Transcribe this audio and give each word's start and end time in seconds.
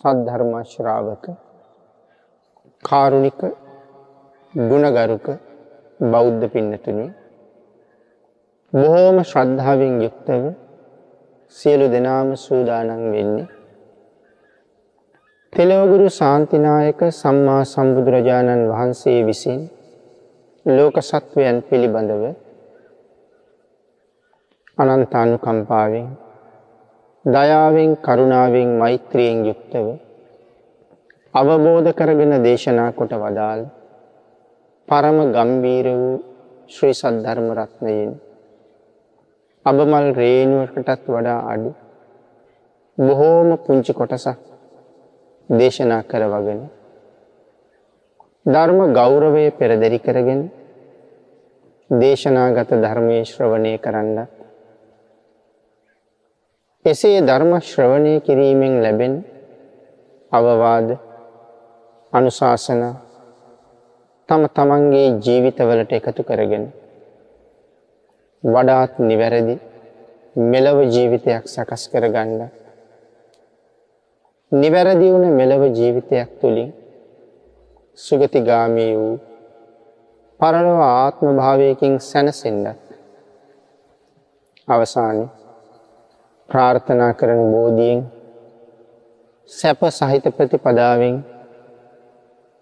සද්ධර්මශ්‍රාවක 0.00 1.24
කාරුණික 2.84 3.40
ගුණගරුක 4.54 5.26
බෞද්ධ 6.06 6.44
පින්නතුනි 6.52 7.06
බොහෝම 8.72 9.18
ශ්‍රද්ධාවෙන් 9.22 9.94
යුක්තව 10.02 10.42
සියලු 11.56 11.86
දෙනාම 11.88 12.28
සූදානම් 12.36 13.02
වෙන්නේ 13.12 13.48
තෙලවගුරු 15.52 16.08
ශාන්තිනායක 16.10 17.00
සම්මා 17.12 17.62
සම්බුදුරජාණන් 17.64 18.68
වහන්සේ 18.70 19.20
විසින් 19.26 19.60
ලෝක 20.66 20.96
සත්වයන් 21.02 21.56
පිළිබඳව 21.62 22.22
අනන්තානුකම්පාවෙන් 24.78 26.06
දයාවෙන් 27.26 27.90
කරුණාවෙන් 27.98 28.70
මෛත්‍රියෙන් 28.78 29.38
යුක්තව 29.44 29.86
අවබෝධ 31.34 31.90
කරගෙන 31.92 32.34
දේශනා 32.40 32.90
කොට 32.92 33.12
වදාළ 33.14 33.62
පරම 34.88 35.18
ගම්බීර 35.32 35.86
වූ 35.92 36.14
ශ්‍රී 36.70 36.94
සද්ධර්ම 36.94 37.48
රත්නයෙන් 37.52 38.12
අබමල් 39.66 40.06
රේණුවකටත් 40.14 41.02
වඩා 41.08 41.40
අඩු 41.48 41.70
බොහෝම 42.98 43.50
පුංචි 43.58 43.92
කොටසක් 43.92 44.38
දේශනා 45.48 46.02
කරවගෙන 46.04 46.62
ධර්ම 48.46 48.80
ගෞරවය 48.92 49.44
පෙරදරි 49.52 49.98
කරගෙන 49.98 50.42
දේශනාගත 51.90 52.70
ධර්මයේ 52.78 53.24
ශ්‍රවණය 53.24 53.74
කරන්නත් 53.78 54.35
එසේ 56.86 57.18
ධර්ම 57.20 57.52
ශ්‍රවණය 57.60 58.12
කිරීමෙන් 58.20 58.74
ලැබෙන 58.82 59.14
අවවාද 60.32 60.88
අනුශාසන 62.12 62.82
තම 64.28 64.42
තමන්ගේ 64.48 65.08
ජීවිතවලට 65.20 65.92
එකතු 65.92 66.22
කරගෙන 66.22 66.64
වඩාත් 68.44 68.92
නිවැරදි 69.00 69.56
මෙලව 70.44 70.78
ජීවිතයක් 70.86 71.44
සකස් 71.46 71.82
කරගන්න 71.88 72.40
නිවැරදි 74.52 75.08
වුණ 75.12 75.26
මෙලව 75.32 75.62
ජීවිතයක් 75.70 76.30
තුළින් 76.40 76.70
සුගතිගාමී 77.98 78.92
වූ 78.94 79.16
පරලොව 80.40 80.78
ආත්ම 80.84 81.26
භාවයකින් 81.36 81.98
සැනසෙන්ඩත් 82.00 82.86
අවසානය 84.68 85.26
ප්‍රාර්ථනා 86.48 87.12
කරන 87.12 87.40
බෝධියෙන් 87.52 88.00
සැප 89.50 89.80
සහිත 89.90 90.26
ප්‍රතිපදාවෙන් 90.36 91.16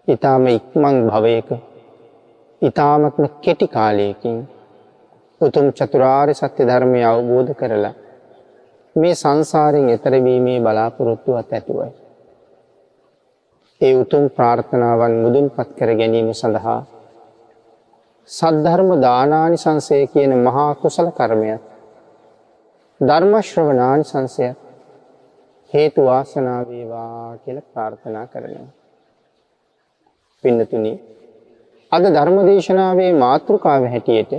ඉතාම 0.08 0.46
ඉක්මං 0.48 0.96
භවයක 1.06 1.48
ඉතාමත්ම 2.62 3.24
කෙටි 3.40 3.66
කාලයකින් 3.68 4.36
උතුම් 5.40 5.66
චතුරාර්ය 5.72 6.34
සත්‍ය 6.34 6.62
ධර්මය 6.62 7.00
අවබෝධ 7.02 7.52
කරලා 7.52 7.94
මේ 8.96 9.14
සංසාරයෙන් 9.14 9.88
එතරවීමේ 9.88 10.58
බලාපොරොත්තුවත් 10.60 11.52
ඇතුවයි. 11.52 11.90
ඒ 13.80 13.94
උතුම් 13.94 14.24
ප්‍රාර්ථනාවන් 14.30 15.14
මුදුන් 15.22 15.46
පත් 15.50 15.68
කර 15.78 15.90
ගැනීම 15.94 16.28
සඳහා 16.32 16.80
සද්ධර්ම 18.28 18.90
දානානි 18.98 19.56
සංසය 19.56 19.96
කියන 20.06 20.32
මහා 20.38 20.72
කුසල 20.74 21.08
කර්මයක් 21.10 21.73
ධර්මශ්‍රවනානි 23.08 24.04
සංසයක් 24.04 24.56
හේතු 25.72 26.00
වාසනාවේවා 26.04 27.36
කියල 27.36 27.58
ප්‍රාර්ථනා 27.64 28.26
කරනවා. 28.26 28.70
පින්නතුනි 30.44 30.92
අද 31.92 32.04
ධර්මදේශනාවේ 32.08 33.12
මාතෘකාව 33.14 33.82
හැටියට 33.86 34.32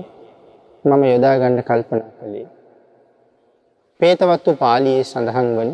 මම 0.85 1.03
යොදාගන්න 1.05 1.63
කල්පනා 1.63 2.11
කළේ. 2.17 2.47
පේතවත්තු 3.99 4.51
පාලියේ 4.55 5.03
සඳහන් 5.03 5.49
වන 5.57 5.71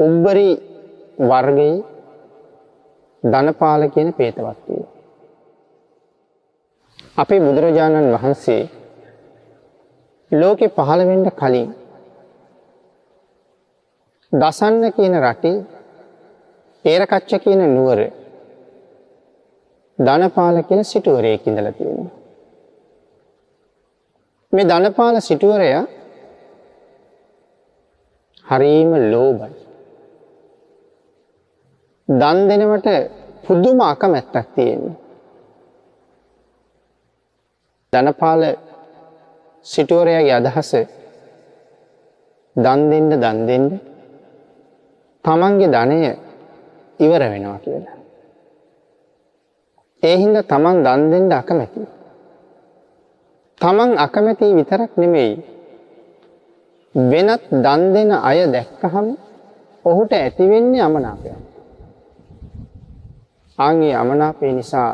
උබ්බරි 0.00 0.50
වර්ගයේ 1.20 1.76
ධනපාල 3.24 3.82
කියන 3.88 4.10
පේතවත්වය. 4.12 4.76
අපේ 7.16 7.40
බුදුරජාණන් 7.40 8.12
වහන්සේ 8.14 8.62
ලෝකෙ 10.30 10.68
පහළවෙඩ 10.68 11.28
කලින් 11.32 11.70
දසන්න 14.32 14.92
කියන 14.92 15.14
රටේ 15.22 15.56
ඒරකච්ච 16.84 17.32
කියන 17.38 17.62
නුවර 17.68 18.00
ධනපාල 19.98 20.56
කියන 20.62 20.84
සිටුවරය 20.84 21.32
ඉඳල 21.42 21.70
තියෙන. 21.72 22.10
මේ 24.52 24.64
ධනපාල 24.64 25.20
සිටුවරය 25.20 25.70
හරීම 28.46 28.90
ලෝබයි. 29.12 29.56
දන් 32.08 32.38
දෙනවට 32.48 32.88
පුද්දුම 33.44 33.80
අකමැත්තක් 33.82 34.46
තියෙන්නේ. 34.54 34.96
ධනපාල 37.92 38.42
සිටුවරයාගේ 39.68 40.34
අදහස 40.34 40.70
දන් 42.56 42.80
දෙන්න 42.90 43.10
දන් 43.14 43.38
දෙන්න 43.48 43.66
තමන්ගේ 45.24 45.68
ධනය 45.68 45.98
ඉවර 47.00 47.22
වෙනවා 47.24 47.58
කියලා. 47.58 47.96
ඒ 50.02 50.16
හින්දා 50.16 50.42
තමන් 50.44 50.76
දන් 50.86 51.02
දෙන්න 51.12 51.32
අකමැති. 51.32 51.80
තමන් 53.60 53.90
අකමැති 53.96 54.56
විතරක් 54.58 54.90
නෙමෙයි 54.96 55.32
වෙනත් 56.94 57.42
දන් 57.64 57.82
දෙන 57.94 58.10
අය 58.20 58.38
දැක්කහම 58.46 59.06
ඔහුට 59.84 60.12
ඇතිවෙන්නේ 60.14 60.82
අමනාපයක්. 60.82 61.38
ආන්ගේ 63.58 63.94
අමනාපේ 63.94 64.52
නිසා 64.52 64.90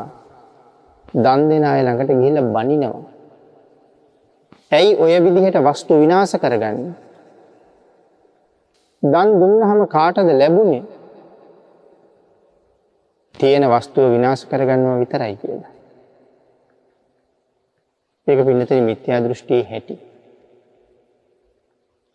දන් 1.15 1.41
දෙන 1.49 1.63
අය 1.63 1.81
ළඟට 1.81 2.11
ගිහිල්ලා 2.11 2.51
බනිනවා. 2.55 3.14
ඇයි 4.71 4.95
ඔය 4.97 5.13
විදිහට 5.25 5.57
වස්තු 5.61 5.99
විනාශ 5.99 6.35
කරගන්න? 6.35 6.95
දන් 9.03 9.29
දුන්නහම 9.39 9.81
කාටද 9.87 10.29
ලැබුණේ? 10.33 10.83
තියෙන 13.35 13.65
වස්තුව 13.65 14.11
විනාශ 14.11 14.45
කරගන්නවා 14.45 14.99
විතරයි 14.99 15.35
කියලා. 15.35 15.73
ඒක 18.27 18.45
පින්නතේ 18.45 18.81
මිත්‍යා 18.81 19.23
දෘෂ්ටියේ 19.23 19.69
හැටි. 19.69 19.99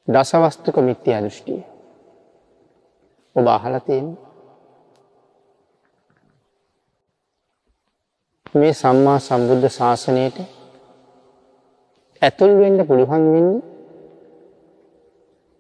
දසවස්තුක 0.09 0.77
මිත්‍යා 0.79 1.23
දෘෂ්ටිය. 1.23 1.63
ඔබ 3.37 3.47
අහලා 3.49 3.81
තියෙන්නේ 3.81 4.31
මේ 8.55 8.73
සම්මා 8.75 9.19
සම්බුද්ධ 9.21 9.69
ශාසනයට 9.71 10.39
ඇතුල් 12.23 12.53
වෙන්න 12.59 12.87
පුළුවන් 12.87 13.25
වෙන්නේ 13.27 13.63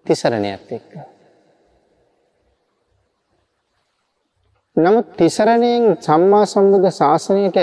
තිසරණයත් 0.06 0.70
එක්ක. 0.70 0.92
නමුත් 4.76 5.06
තිසරණයෙන් 5.16 5.84
සම්මා 5.98 6.44
සම්බුද්ධ 6.46 6.90
ශාසනයට 6.92 7.56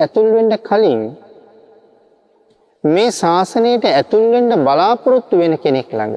ඇතුල් 0.00 0.28
වෙන්න 0.32 0.52
කලින් 0.60 1.02
මේ 2.84 3.10
ශාසනයට 3.12 3.84
ඇතුල් 3.86 4.24
වෙන්න 4.30 4.52
බලාපොරොත්තු 4.60 5.34
වෙන 5.38 5.54
කෙනෙක් 5.58 5.90
ළඟ 5.90 6.16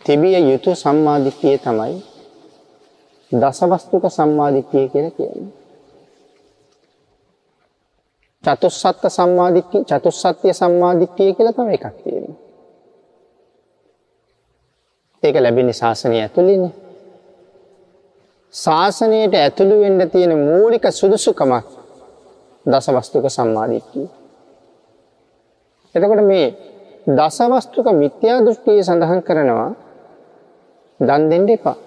තිබිය 0.00 0.36
යුතු 0.42 0.70
සම්මාදිට්ඨිය 0.76 1.56
තමයි 1.58 1.96
දසවස්තුක 3.32 4.04
සම්මාදිට්ඨිය 4.08 4.86
කියලා 4.88 5.10
කියන්නේ. 5.10 5.57
චතුස්සත්ත 8.44 9.08
සම්මාදිට්ඨිය 9.08 9.84
චතුස්සත්‍ය 9.84 10.52
සම්මාදිට්ඨිය 10.54 11.34
කියලා 11.34 11.52
තමයි 11.52 11.74
එකක් 11.74 11.86
තියෙන්නේ. 11.94 12.36
ඒක 15.22 15.36
ලැබෙන්නේ 15.36 15.72
ශාසනය 15.74 16.20
ඇතුළේනේ. 16.20 16.74
ශාසනයට 18.54 19.34
ඇතුළු 19.34 19.80
වෙන්න 19.80 20.10
තියෙන 20.10 20.38
මූලික 20.38 20.84
සුදුසුකමක් 20.90 21.66
දසවස්තුක 22.66 23.26
සම්මාදිට්ඨිය. 23.28 24.08
එතකොට 25.94 26.24
මේ 26.24 26.46
දසවස්තුක 27.08 27.86
මිත්‍යා 27.94 28.38
දෘෂ්ටිය 28.40 28.80
සඳහන් 28.82 29.22
කරනවා 29.22 29.70
දන් 31.00 31.30
දෙන්න 31.30 31.48
එපා. 31.48 31.78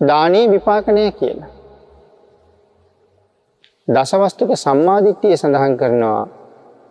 දානේ 0.00 0.50
විපාක 0.50 0.86
නැහැ 0.88 1.12
කියලා. 1.12 1.51
දසවස්තුක 3.88 4.50
සම්මාදිට්ඨිය 4.56 5.36
සඳහන් 5.36 5.74
කරනවා 5.76 6.22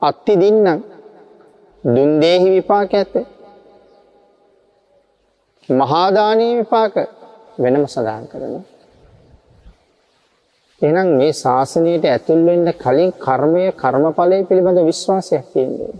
අත්ති 0.01 0.33
දින්නම් 0.35 0.83
දුන් 1.83 2.09
දේහි 2.19 2.49
විපාක 2.49 2.93
ඇත. 2.93 3.13
මහාදානී 5.69 6.53
විපාක 6.57 6.93
වෙනම 7.59 7.83
සඳහන් 7.85 8.25
කරනවා. 8.27 8.63
එහෙනම් 10.81 11.09
මේ 11.15 11.33
ශාසනයට 11.33 12.05
ඇතුල් 12.05 12.39
වෙන්න 12.45 12.67
කලින් 12.75 13.11
කර්මය 13.15 13.63
කර්මඵලය 13.73 14.37
පිළිබඳ 14.45 14.79
විශ්වාසයක් 14.83 15.45
තියෙනවා. 15.53 15.94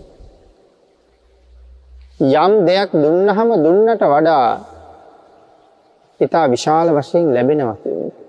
යම් 2.36 2.52
දෙයක් 2.66 2.90
දුන්නහම 2.94 3.48
දුන්නට 3.64 4.02
වඩා 4.04 4.48
ඉතා 6.20 6.46
විශාල 6.46 6.88
වශයෙන් 6.90 7.34
ලැබෙනවා 7.34 7.76
කියන්නේ. 7.76 8.21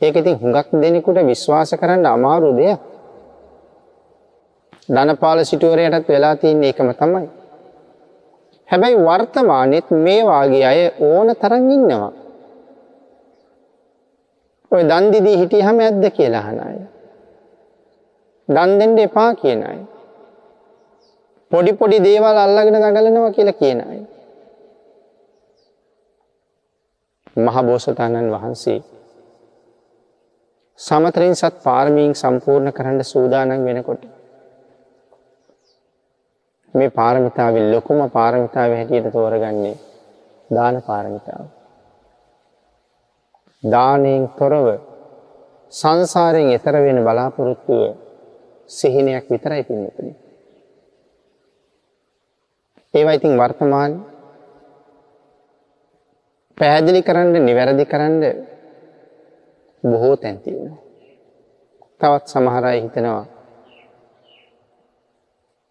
ඒක 0.00 0.16
ඉතින් 0.16 0.36
හුඟක් 0.36 0.68
දෙනෙකුට 0.72 1.20
විශ්වාස 1.22 1.70
කරන්න 1.72 2.06
අමාරු 2.06 2.56
දෙයක්. 2.56 2.80
ධනපාල 4.88 5.44
සිටුවරයටත් 5.44 6.08
වෙලා 6.08 6.36
තියෙන 6.36 6.64
එකම 6.64 6.88
තමයි. 6.92 7.28
හැබැයි 8.68 8.96
වර්තමානෙත් 8.98 9.90
මේ 9.90 10.22
වාගේ 10.24 10.64
අය 10.64 10.80
ඕන 11.00 11.28
තරම් 11.36 11.64
ඉන්නවා. 11.70 12.12
ඔය 14.70 14.82
දන් 14.82 15.04
දීදී 15.12 15.36
හිටියහම 15.38 15.76
ඇද්ද 15.78 16.04
කියලා 16.10 16.40
අහන 16.40 16.58
අය. 16.60 16.78
දන් 18.48 18.70
දෙන්න 18.78 18.98
එපා 18.98 19.34
කියන 19.34 19.60
අය. 19.62 19.80
පොඩි 21.50 21.72
පොඩි 21.72 21.98
දේවල් 22.00 22.38
අල්ලගෙන 22.38 22.74
දඟලනවා 22.74 23.36
කියලා 23.36 23.60
කියන 23.60 23.80
අය. 23.82 24.00
මහ 27.36 27.56
බෝසතාණන් 27.62 28.32
වහන්සේ 28.32 28.80
සමතරින් 30.80 31.34
සත් 31.34 31.54
පාරමීන් 31.64 32.12
සම්පූර්ණ 32.14 32.72
කරන්න 32.72 33.04
සූදානම් 33.04 33.64
වෙනකොට 33.64 34.02
මේ 36.74 36.90
පාරමිතාවෙන් 36.90 37.66
ලොකුම 37.72 38.00
පාරමිතාව 38.10 38.70
හැටියට 38.72 39.12
තෝරගන්නේ 39.12 39.74
දාන 40.50 40.76
පාරමිතාව. 40.82 41.44
දානයෙන් 43.62 44.24
තොරව 44.38 44.66
සංසාරයෙන් 45.72 46.54
එතර 46.56 46.76
වෙන 46.84 46.98
බලාපොරොත්තුව 47.06 47.82
සිහිනයක් 48.70 49.26
විතරයි 49.30 49.62
පින්නතුනි. 49.64 50.12
ඒවා 52.94 53.18
ඉතින් 53.18 53.38
වර්තමාන 53.38 53.92
පැහැදිලි 56.58 57.02
කරන්න 57.02 57.46
නිවැරදි 57.46 57.84
කරන්න 57.84 58.49
බොහෝ 59.84 60.16
තැන් 60.16 60.38
තියෙනවා. 60.38 60.78
තවත් 62.00 62.26
සමහර 62.26 62.64
අය 62.64 62.80
හිතනවා 62.82 63.24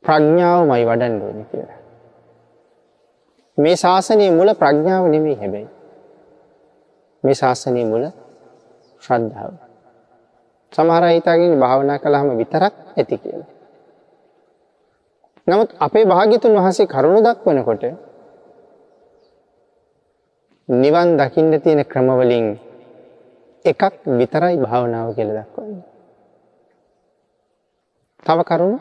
ප්‍රඥාවමයි 0.04 0.86
වඩන්න 0.86 1.22
ඕනේ 1.22 1.46
කියලා. 1.52 1.80
මේ 3.58 3.76
ශාසනයේ 3.76 4.32
මුල 4.32 4.50
ප්‍රඥාව 4.54 5.06
නෙමෙයි 5.08 5.36
හැබැයි. 5.36 5.70
මේ 7.24 7.36
ශාසනයේ 7.36 7.86
මුල 7.86 8.06
ශ්‍රද්ධාව. 9.02 9.54
සමහර 10.74 11.04
අය 11.04 11.16
හිතාගෙන 11.16 11.60
භාවනා 11.60 12.00
කළාම 12.00 12.38
විතරක් 12.38 12.74
ඇති 12.98 13.18
කියලා. 13.18 13.50
නමුත් 15.48 15.70
අපේ 15.80 16.06
භාග්‍යතුන් 16.06 16.56
වහන්සේ 16.56 16.88
කරුණ 16.88 17.26
දක්වනකොට 17.26 17.84
නිවන් 20.70 21.10
දකින්න 21.18 21.62
තියෙන 21.62 21.82
ක්‍රමවලින් 21.86 22.48
එකක් 23.66 23.82
විතරයි 24.18 24.58
භාවනාව 24.58 25.08
කියලා 25.16 25.44
දක්වන්නේ. 25.44 25.84
තව 28.24 28.40
කරුණ 28.44 28.78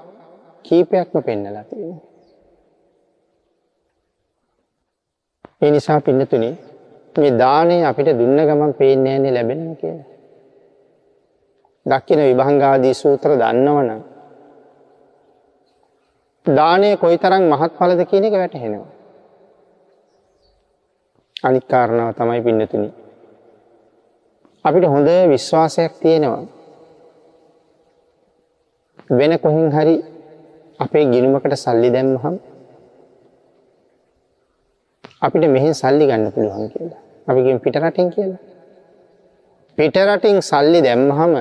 කීපයක්ම 0.65 1.17
පෙන්නලා 1.23 1.65
තියෙනවා. 1.65 2.03
ඒ 5.63 5.71
නිසා 5.71 6.01
පින්නතුනේ 6.01 6.55
මේ 7.17 7.39
දාණය 7.39 7.77
අපිට 7.85 8.19
දුන්න 8.19 8.39
ගමන් 8.39 8.75
පේන්නේ 8.75 9.13
නැන්නේ 9.13 9.35
ලැබෙනවා 9.35 9.75
කියලා. 9.75 10.07
දක්කින 11.87 12.21
විභංගාදී 12.21 12.95
සූත්‍ර 12.95 13.31
දන්නවනම් 13.33 14.01
දානය 16.47 16.97
කොයිතරම් 16.97 17.45
මහත්ඵලද 17.45 18.01
කියන 18.05 18.25
එක 18.25 18.33
වැටහෙනවා. 18.33 18.91
අනිත් 21.43 21.65
කාරණාව 21.65 22.15
තමයි 22.15 22.43
පින්නතුනි. 22.43 23.08
අපිට 24.69 24.87
හොඳ 24.87 25.09
විශ්වාසයක් 25.29 25.93
තියෙනවා. 26.03 26.45
වෙන 29.11 29.33
කොහෙන් 29.39 29.67
හරි 29.71 29.95
අපේ 30.81 31.05
ගිණුමකට 31.13 31.55
සල්ලි 31.57 31.91
දැම්මහම 31.95 32.35
අපිට 35.23 35.45
මෙහෙන් 35.49 35.75
සල්ලි 35.75 36.05
ගන්න 36.07 36.33
පුළුවන් 36.33 36.69
කියලා. 36.69 37.01
අපි 37.29 37.41
කියමු 37.45 37.61
පිට 37.61 37.77
රටින් 37.77 38.09
කියලා. 38.11 38.43
පිට 39.79 39.97
රටින් 40.07 40.39
සල්ලි 40.43 40.81
දැම්මහම 40.83 41.35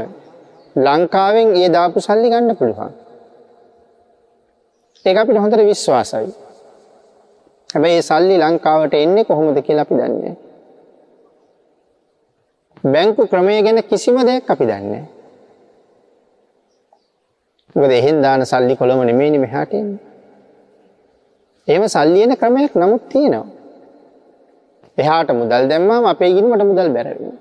ලංකාවෙන් 0.76 1.48
ඒ 1.56 1.70
දාපු 1.70 2.00
සල්ලි 2.00 2.28
ගන්න 2.30 2.56
පුළුවන්. 2.56 2.92
ඒක 5.06 5.18
අපිට 5.18 5.38
හොඳට 5.38 5.64
විශ්වාසයි. 5.66 6.28
හැබැයි 7.70 8.00
ඒ 8.00 8.10
සල්ලි 8.10 8.36
ලංකාවට 8.40 8.94
එන්නේ 8.96 9.26
කොහොමද 9.26 9.58
කියලා 9.62 9.88
අපි 9.88 9.96
දන්නේ 9.96 10.36
බැංකු 12.94 13.22
ක්‍රමය 13.32 13.62
ගැන 13.64 13.80
කිසිම 13.84 14.18
දෙයක් 14.28 14.50
අපි 14.50 14.66
දන්නේ 14.66 15.06
මොකද 17.76 17.92
එහෙන් 17.92 18.22
දාන 18.22 18.42
සල්ලි 18.46 18.76
කොළම 18.76 19.00
නෙමෙයිනේ 19.06 19.40
මෙහාට 19.40 19.74
එන්නේ. 19.74 20.00
එහෙම 21.68 21.84
සල්ලි 21.88 22.20
එන 22.24 22.34
ක්‍රමයක් 22.36 22.74
නමුත් 22.76 23.04
තියෙනවා. 23.10 23.48
එහාට 24.98 25.30
මුදල් 25.32 25.64
දැම්මම 25.72 26.06
අපේ 26.06 26.32
ගිණුමට 26.36 26.64
මුදල් 26.64 26.90
බැර 26.96 27.08
වෙනවා. 27.12 27.38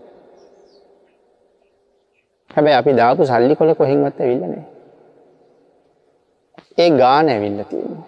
හැබැයි 2.50 2.78
අපි 2.80 2.92
දාපු 2.92 3.22
සල්ලි 3.24 3.54
කොළ 3.56 3.74
කොහෙන්වත් 3.74 4.20
ඇවිල්ලා 4.20 4.50
නැහැ. 4.50 4.68
ඒ 6.78 6.90
ගාන 7.00 7.26
ඇවිල්ලා 7.28 7.68
තියෙනවා. 7.70 8.04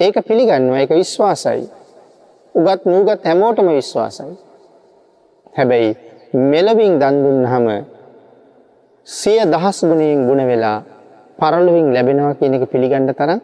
ඒක 0.00 0.16
පිළිගන්නවා 0.28 0.80
ඒක 0.80 0.92
විශ්වාසයි. 0.92 1.64
උගත් 2.54 2.82
නූගත් 2.86 3.22
හැමෝටම 3.24 3.68
විශ්වාසයි. 3.78 4.34
හැබැයි 5.56 5.90
මෙලවින් 6.44 6.98
දන් 7.00 7.16
දුන්නාම 7.24 7.66
සිය 9.06 9.40
දහස් 9.46 9.78
ගුණයෙන් 9.82 10.26
ගුණ 10.28 10.42
වෙලා 10.42 10.78
පරලොවින් 11.38 11.88
ලැබෙනවා 11.94 12.34
කියන 12.34 12.54
එක 12.54 12.64
පිළිගන්න 12.72 13.08
තරම් 13.10 13.40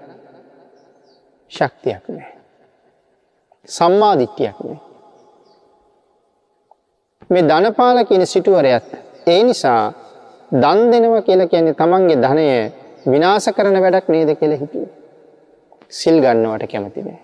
ශක්තියක් 1.51 2.05
නැහැ. 2.09 2.33
සම්මා 3.69 4.15
දිට්ඨියක් 4.19 4.59
නැහැ. 4.59 4.81
මේ 7.31 7.43
ධනපාල 7.43 7.99
කියන 8.05 8.27
සිටුවරයත් 8.27 8.89
ඒ 9.27 9.43
නිසා 9.43 9.83
දන් 10.53 10.81
දෙනවා 10.93 11.23
කියලා 11.23 11.47
කියන්නේ 11.47 11.75
තමන්ගේ 11.75 12.19
ධනය 12.19 12.47
විනාශ 13.07 13.49
කරන 13.51 13.77
වැඩක් 13.81 14.09
නේද 14.09 14.31
කියලා 14.35 14.59
හිතුවේ. 14.59 14.91
සිල් 15.91 16.17
ගන්නවට 16.21 16.71
කැමති 16.73 17.03
නෑ. 17.03 17.21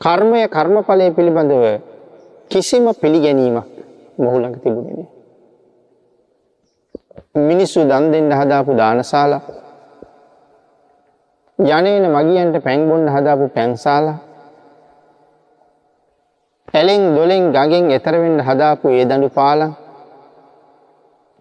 කර්මය 0.00 0.40
කර්මඵලය 0.48 1.06
පිළිබඳව 1.10 1.64
කිසිම 2.50 2.84
පිළිගැනීමක් 3.00 3.66
මොහු 4.18 4.36
ළඟ 4.40 4.56
තිබුණේ 4.62 4.94
නෑ. 4.96 5.08
මිනිස්සු 7.48 7.80
දන් 7.90 8.04
දෙන්න 8.12 8.30
හදාපු 8.32 8.72
දානශාලා 8.80 9.42
යන්නේන 11.58 12.06
මගියන්ට 12.16 12.56
පැන් 12.64 12.88
බොන්න 12.88 13.08
හදාපු 13.08 13.44
පැන්ශාලා 13.56 14.18
ඇලෙන් 16.74 17.04
දොලෙන් 17.16 17.44
ගඟෙන් 17.54 17.90
එතර 17.90 18.14
වෙන්න 18.22 18.40
හදාපු 18.48 18.86
ඒ 18.90 19.04
දඬු 19.04 19.28
පාලම් 19.38 19.72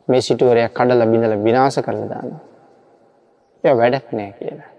මේ 0.07 0.21
සිටුවරයක් 0.21 0.73
කඩලා 0.73 1.11
බිඳලා 1.11 1.43
විනාශ 1.47 1.79
කරලා 1.85 2.09
දානවා. 2.11 2.43
ඒ 3.63 3.73
වැඩක් 3.79 4.07
නෑ 4.11 4.31
කියලා. 4.39 4.71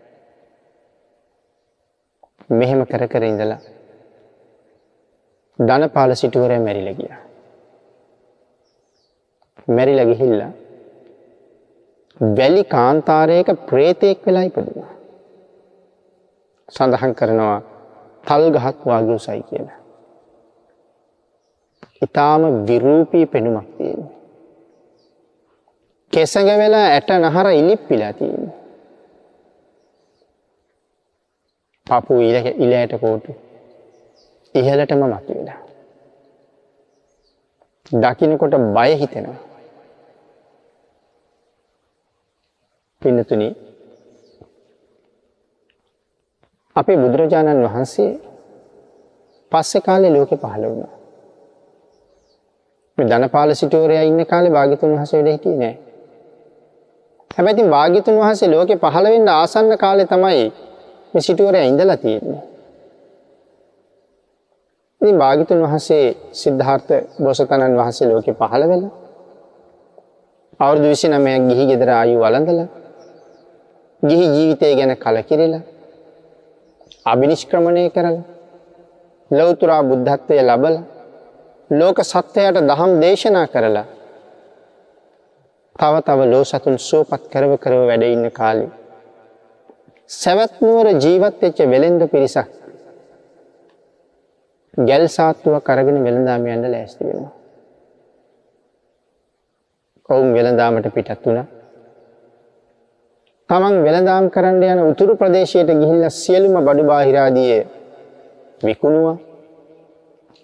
මෙහෙම 2.50 2.80
කර 2.87 3.02
කර 3.08 3.25
ඉඳලා 3.25 3.61
ධනපාල 5.59 6.15
සිටුවරයා 6.15 6.61
මැරිලා 6.61 6.95
ගියා. 6.95 7.21
මැරිලා 9.69 10.05
ගිහිල්ලා 10.05 10.53
වැලි 12.21 12.65
කාන්තාරයක 12.65 13.49
ප්‍රේතෙක් 13.67 14.27
වෙලා 14.27 14.43
ඉපදුණා. 14.43 14.93
සඳහන් 16.69 17.15
කරනවා 17.15 17.61
තල් 18.25 18.45
ගහක් 18.50 18.87
වාගේ 18.87 19.15
උසයි 19.15 19.43
කියලා. 19.43 19.79
ඊටාම 22.03 22.43
විරූපී 22.69 23.27
පෙනුමක් 23.27 23.69
තියෙනවා. 23.77 24.12
කෙසඟ 26.12 26.50
වෙලා 26.59 26.87
ඇට 26.87 27.11
නහර 27.17 27.50
ඉලිප්පිලා 27.53 28.12
තියෙනවා. 28.12 28.57
පපු 31.87 32.21
ඉලයට 32.59 32.93
කෝටු 33.00 33.48
ඉහලටම 34.55 35.02
මතුවෙලා. 35.05 35.61
දකිනකොට 37.93 38.55
බය 38.75 38.90
හිතෙනවා. 38.95 39.38
පින්නතුනි 43.02 43.49
අපේ 46.76 46.97
බුදුරජාණන් 46.97 47.64
වහන්සේ 47.64 48.11
පස්සේ 49.52 49.81
කාලේ 49.81 50.11
ලෝකෙ 50.11 50.37
පහළ 50.37 50.64
වුණා. 50.64 50.95
මේ 52.99 53.09
ධනපාල 53.09 53.55
සිටුවරයා 53.55 54.02
ඉන්න 54.02 54.26
කාලේ 54.26 54.50
භාග්‍යතුන් 54.50 54.95
වහන්සේ 54.95 55.19
වැඩ 55.19 55.33
හිටියේ 55.33 55.59
නෑ. 55.59 55.76
හැබැයි 57.31 57.57
ඉතින් 57.57 57.71
භාග්‍යතුන් 57.71 58.21
වහන්සේ 58.21 58.50
ලෝකෙ 58.50 58.76
පහළ 58.76 59.09
වෙන්න 59.09 59.28
ආසන්න 59.31 59.78
කාලේ 59.78 60.07
තමයි 60.07 60.45
මේ 61.14 61.21
සිටුවරයා 61.21 61.64
ඉඳලා 61.64 61.97
තියෙන්නේ. 61.97 62.43
ඉතින් 65.00 65.19
භාග්‍යතුන් 65.19 65.61
වහන්සේ 65.62 66.07
සිද්ධාර්ථ 66.33 66.93
බෝසතාණන් 67.19 67.76
වහන්සේ 67.76 68.09
ලෝකෙ 68.09 68.33
පහළ 68.33 68.64
වෙලා 68.64 68.93
අවුරුදු 70.61 70.88
29ක් 70.93 71.45
ගිහි 71.49 71.64
ගෙදර 71.71 71.90
ආයු 71.90 72.17
වළඳලා 72.21 72.69
ගිහි 74.02 74.26
ජීවිතය 74.26 74.71
ගැන 74.78 74.93
කලකිරිලා 74.97 75.62
අභිනිෂ්ක්‍රමණය 77.07 77.85
කරලා 77.90 78.25
ලෞතර 79.31 79.71
බුද්ධත්වය 79.88 80.40
ලබලා 80.43 80.83
ලෝක 81.71 81.99
සත්‍යයට 82.05 82.59
දහම් 82.64 82.93
දේශනා 83.00 83.47
කරලා 83.47 83.87
තව 85.76 85.95
තව 86.02 86.21
ලෝ 86.26 86.45
සතුන් 86.45 86.76
සුවපත් 86.81 87.23
කරව 87.33 87.52
කරව 87.57 87.81
වැඩ 87.88 88.05
ඉන්න 88.07 88.26
කාලේ 88.33 88.71
සවැත් 90.11 90.55
නුවර 90.61 90.87
ජීවත් 90.97 91.37
වෙච්ච 91.43 91.59
වෙලෙන්ද 91.67 92.02
පිරිසක් 92.09 92.58
ගැල් 94.78 95.04
සාත්තුවක් 95.08 95.68
අරගෙන 95.68 96.04
වෙළඳාම 96.04 96.47
යන්න 96.47 96.73
ලෑස්ති 96.73 97.04
වෙනවා. 97.04 97.32
ඔවුන් 100.08 100.35
වෙළඳාමට 100.35 100.88
පිටත් 100.94 101.26
වුණා. 101.26 101.47
තමන් 103.50 103.76
වෙළඳාම් 103.82 104.30
කරන්න 104.30 104.62
යන 104.64 104.85
උතුරු 104.85 105.16
ප්‍රදේශයට 105.16 105.70
ගිහිල්ලා 105.73 106.12
සියලුම 106.12 106.54
බඩු 106.61 106.85
බාහිරාදිය 106.85 107.66
විකුණුවා. 108.64 109.18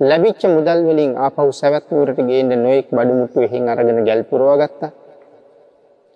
ලැබිච්ච 0.01 0.43
මුදල් 0.47 0.81
වලින් 0.89 1.17
ආපහු 1.17 1.51
සවැත් 1.53 1.91
නුවරට 1.91 2.21
ගේන්න 2.21 2.53
නොයෙක් 2.63 2.89
බඩු 2.91 3.13
මුට්ටු 3.15 3.41
එහින් 3.41 3.69
අරගෙන 3.69 4.05
ගැල් 4.05 4.23
පුරවා 4.25 4.57
ගත්තා. 4.57 4.93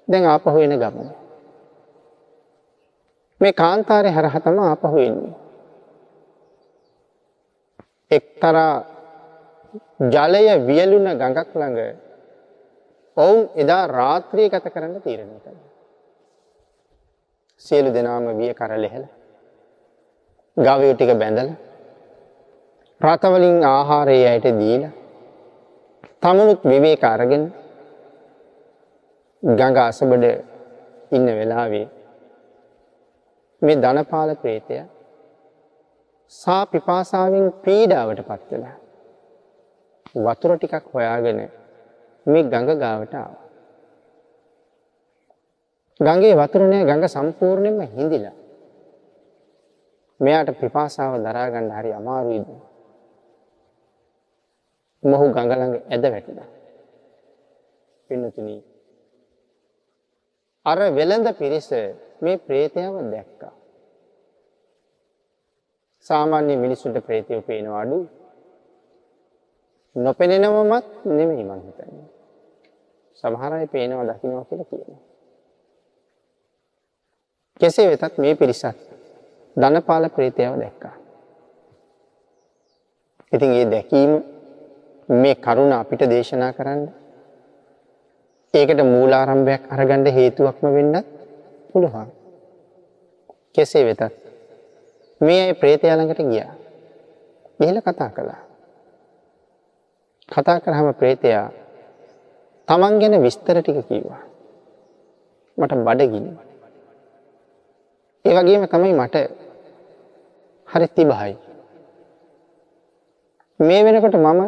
දැන් 0.09 0.25
ආපහු 0.27 0.59
එන 0.59 0.75
ගමන. 0.75 1.11
මේ 3.41 3.53
කාන්තාරේ 3.53 4.13
හරහා 4.13 4.41
තමයි 4.41 4.65
ආපහු 4.67 4.99
එන්නේ. 4.99 5.48
එක්තරා 8.11 8.85
ජලය 10.07 10.45
වියලුන 10.63 11.09
ගඟක් 11.13 11.51
ළඟ 11.55 11.79
ඔවුන් 13.17 13.41
එදා 13.55 13.83
රාත්‍රිය 13.89 14.49
ගත 14.49 14.67
කරන්න 14.67 15.01
තීරණය 15.01 15.39
කළා. 15.39 15.67
සියලු 17.63 17.91
දෙනාම 17.91 18.27
විය 18.33 18.53
කර 18.55 18.73
ලෙහලා 18.77 19.15
ගවයෝ 20.57 20.95
ටික 20.95 21.13
බැඳලා 21.15 21.57
රතවලින් 23.01 23.59
ආහාරය 23.67 24.19
ඇයට 24.25 24.49
දීලා 24.55 24.95
තමනුත් 26.23 26.61
විවේක 26.65 27.05
අරගෙන 27.05 27.45
ගඟ 29.43 29.79
අසබඩ 29.81 30.25
ඉන්න 31.11 31.29
වෙලාවේ 31.39 31.87
මේ 33.63 33.77
ධනපාල 33.77 34.31
ප්‍රේතයා 34.37 34.87
සා 36.33 36.63
පිපාසාවෙන් 36.67 37.47
පීඩාවට 37.63 38.21
පත් 38.21 38.51
වෙලා 38.51 38.77
වතුර 40.17 40.57
ටිකක් 40.57 40.87
හොයාගෙන 40.95 41.39
මේ 42.27 42.43
ගඟ 42.43 42.81
ගාවට 42.81 43.15
ආවා. 43.15 43.47
ගඟේ 46.01 46.35
වතුර 46.35 46.63
නෑ 46.63 46.85
ගඟ 46.85 47.09
සම්පූර්ණයෙන්ම 47.09 47.81
හිඳිලා. 47.89 48.37
මෙයාට 50.21 50.51
පිපාසාව 50.61 51.13
දරා 51.23 51.51
ගන්න 51.51 51.71
හරි 51.71 51.93
අමාරුයි. 51.93 52.45
මොහු 55.03 55.27
ගඟ 55.29 55.53
ළඟ 55.53 55.77
ඇද 55.87 56.05
වැටුණා. 56.05 56.49
පින්නතුනි 58.11 58.57
අර 60.67 60.79
වෙළඳ 60.91 61.29
පිරිස 61.39 61.71
මේ 62.21 62.37
ප්‍රේතයව 62.39 62.95
දැක්කා. 63.13 63.58
සාමාන්‍ය 66.11 66.57
මිනිස්සුන්ට 66.57 66.99
ප්‍රේතයෝ 67.07 67.43
පේනවා 67.43 67.81
අඩු. 67.81 67.99
නොපෙනෙනවමත් 69.97 70.87
නෙමෙයි 71.07 71.45
මං 71.45 71.61
හිතන්නේ. 71.67 72.07
සමහර 73.17 73.53
අය 73.53 73.67
පේනවා 73.67 74.07
දකින්නවා 74.09 74.45
කියලා 74.45 74.69
කියනවා. 74.71 75.01
කෙසේ 77.61 77.87
වෙතත් 77.91 78.19
මේ 78.19 78.35
පිරිසත් 78.35 78.79
ධනපාල 79.57 80.09
ප්‍රේතයව 80.11 80.55
දැක්කා. 80.61 80.95
ඉතින් 83.33 83.53
ඒ 83.53 83.67
දැකීම 83.71 84.13
මේ 85.09 85.35
කරුණ 85.37 85.73
අපිට 85.73 86.03
දේශනා 86.11 86.53
කරන්න 86.53 86.83
ඒකට 88.55 88.81
මූලාරම්භයක් 88.85 89.63
අරගන්න 89.71 90.07
හේතුවක්ම 90.13 90.67
වෙන්නත් 90.77 91.07
පුළුවන්. 91.73 92.09
කෙසේ 93.53 93.85
වෙතත් 93.85 94.28
මේ 95.21 95.41
අය 95.43 95.55
ප්‍රේතයා 95.55 95.97
ළඟට 95.97 96.23
ගියා. 96.23 96.53
ගිහිල්ලා 97.59 97.87
කතා 97.87 98.11
කළා. 98.11 98.43
කතා 100.29 100.61
කරාම 100.61 100.95
ප්‍රේතයා 100.95 101.51
තමන් 102.69 102.99
ගැන 103.01 103.23
විස්තර 103.23 103.59
ටික 103.61 103.83
කිව්වා. 103.89 104.23
මට 105.59 105.73
බඩගිනි. 105.87 106.31
ඒ 108.25 108.35
වගේම 108.37 108.67
තමයි 108.67 108.95
මට 108.95 109.17
හරි 110.69 110.89
තිබහයි. 110.89 111.35
මේ 113.61 113.85
වෙනකොට 113.85 114.17
මම 114.17 114.43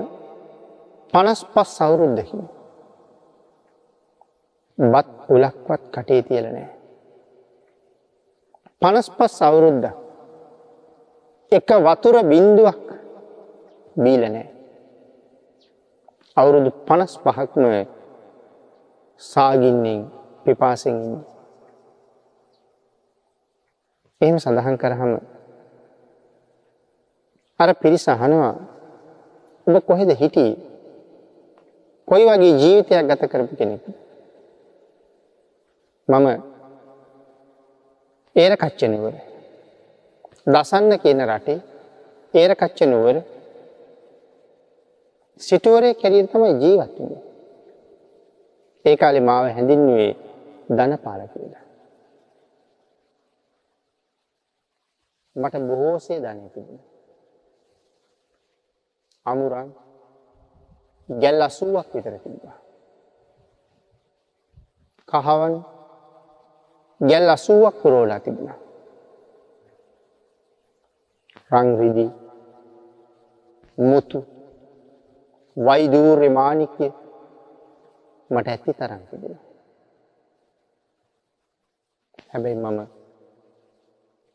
55 1.12 1.84
අවුරුද්දකින් 1.84 2.42
බත් 4.78 5.08
උලක්වත් 5.28 5.82
කටේ 5.94 6.22
තියලා 6.22 6.52
නැහැ. 6.52 6.76
55 8.80 9.42
අවුරුද්දක් 9.42 10.09
එක 11.50 11.66
වතුර 11.66 12.16
බින්දුවක් 12.22 12.78
බීල 13.96 14.22
නැහැ. 14.22 14.46
අවුරුදු 16.36 16.70
55ක්ම 16.86 17.64
සාගින්නෙන් 19.20 20.06
පිපාසෙන් 20.44 20.94
ඉන්නේ. 20.96 21.26
එහෙම 24.20 24.38
සඳහන් 24.38 24.76
කරාම 24.78 25.18
අර 27.60 27.70
පිරිස 27.74 28.06
අහනවා 28.08 28.54
ඔබ 29.66 29.74
කොහෙද 29.82 30.10
හිටියේ? 30.14 30.58
කොයි 32.08 32.24
වගේ 32.24 32.58
ජීවිතයක් 32.60 33.06
ගත 33.08 33.22
කරපු 33.26 33.54
කෙනෙක්ද? 33.58 33.84
මම 36.08 36.26
ඒර 38.36 38.54
කච්චනවර 38.56 39.29
දසන්න 40.52 40.92
කියන 41.02 41.20
රටේ 41.26 41.58
ඒර 42.34 42.52
කච්ච 42.54 42.78
නුවර 42.86 43.16
සිටුවරේ 45.40 45.94
කැරියර් 45.94 46.28
තමයි 46.28 46.52
ජීවත් 46.62 46.94
වුනේ. 46.98 47.22
ඒ 48.84 48.96
කාලේ 48.96 49.26
මාව 49.28 49.44
හැඳින්වුවේ 49.48 50.12
ධනපාල 50.70 51.22
කියලා. 51.28 51.64
මට 55.36 55.54
බොහෝසේ 55.68 56.18
ධනෙ 56.18 56.48
තිබුණා. 56.48 56.88
අමුරන් 59.26 59.68
ගැල් 61.08 61.40
80ක් 61.42 61.94
විතර 61.94 62.16
තිබ්බා. 62.18 62.56
කහවන් 65.08 65.54
ගැල් 67.00 67.26
80ක් 67.28 67.74
පුරවලා 67.82 68.20
තිබුණා. 68.20 68.58
රංරිදි 71.50 72.06
මුතු 73.78 74.18
වෛදූර්ය 75.56 76.28
මාණික්‍ය 76.38 76.86
මට 78.30 78.48
ඇති 78.48 78.72
තරම් 78.78 79.02
තිබුණා. 79.10 79.44
හැබැයි 82.32 82.56
මම 82.56 82.80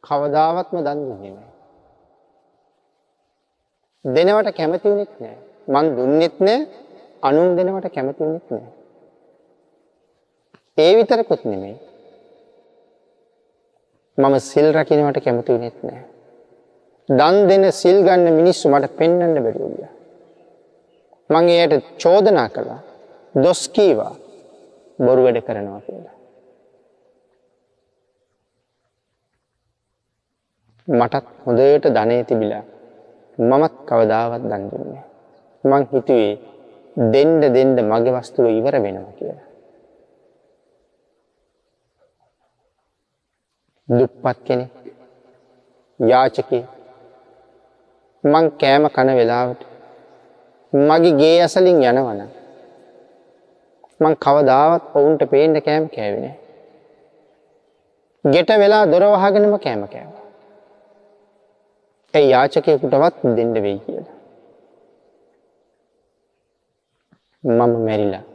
කවදාවත්ම 0.04 0.78
දන් 0.86 1.00
දුන්නේ 1.08 1.34
නැහැ. 1.36 1.54
දෙනවට 4.06 4.50
කැමති 4.58 4.88
වුණෙත් 4.90 5.14
නැහැ. 5.20 5.40
මං 5.74 5.86
දුන්නෙත් 5.98 6.36
නැහැ. 6.40 6.68
අනුන් 7.28 7.56
දෙනවට 7.58 7.88
කැමති 7.96 8.22
වුණෙත් 8.24 8.48
නැහැ. 8.52 8.74
ඒ 10.78 10.92
විතරකුත් 10.98 11.46
නෙමෙයි. 11.46 11.78
මම 14.18 14.36
සිල් 14.50 14.68
රකින්නවට 14.78 15.24
කැමති 15.26 15.52
වුණෙත් 15.54 15.80
නැහැ. 15.84 16.15
දන් 17.10 17.48
දෙන 17.48 17.72
සිල් 17.72 17.98
ගන්න 18.04 18.34
මිනිස්සු 18.34 18.70
මට 18.70 18.98
පෙන්වන්න 18.98 19.44
බැරුව 19.46 19.72
ගියා. 19.76 19.94
මං 21.30 21.50
එයාට 21.50 21.86
චෝදනා 21.98 22.50
කළා. 22.50 22.82
දොස් 23.36 23.62
කීවා. 23.70 24.14
බොරු 25.00 25.24
වැඩ 25.24 25.40
කරනවා 25.48 25.82
කියලා. 25.82 26.16
මටත් 30.88 31.26
හොඳට 31.46 31.86
ධනය 31.96 32.24
තිබිලා 32.24 32.64
මමත් 33.40 33.74
කවදාවත් 33.88 34.44
දන් 34.52 34.64
දුන්නේ. 34.72 35.04
මං 35.64 35.84
හිතුවේ 35.92 36.32
දෙන්න 37.14 37.42
දෙන්න 37.56 37.76
මගේ 37.92 38.16
වස්තුව 38.16 38.46
ඉවර 38.50 38.76
වෙනවා 38.84 39.18
කියලා. 39.20 39.50
දුප්පත් 43.90 44.38
කෙනෙක් 44.48 44.72
යාචකේ 46.00 46.66
මං 48.26 48.46
කෑම 48.62 48.84
කන 48.90 49.10
වෙලාවට. 49.20 49.62
මගේ 50.74 51.18
ගේ 51.20 51.38
ඇසලින් 51.42 51.84
යනවන 51.84 52.22
මං 54.02 54.14
කවදාවත් 54.26 54.84
ඔවුන්ට 54.98 55.22
පේන්ඩ 55.32 55.58
කෑම 55.66 55.86
කෑවෙන 55.90 56.34
ගෙට 58.26 58.50
වෙලා 58.62 58.84
දොරවහගෙනම 58.92 59.56
කෑම 59.66 59.84
කෑව. 59.94 60.14
ඇයි 62.14 62.32
යාචකයකුටවත් 62.32 63.22
දෙන්න 63.38 63.54
වෙයි 63.66 63.80
කියලා? 63.86 64.16
මම 67.44 67.74
මැරිලා 67.86 68.26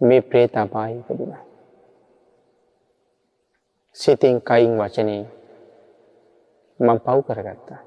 මේ 0.00 0.20
ප්‍රේතා 0.22 0.66
පාහිපදිනා 0.66 1.42
සිතින් 3.96 4.40
කයින් 4.42 4.72
වචනයෙන් 4.78 5.26
මං 6.80 6.98
පව් 7.00 7.18
කරගත්තා. 7.28 7.80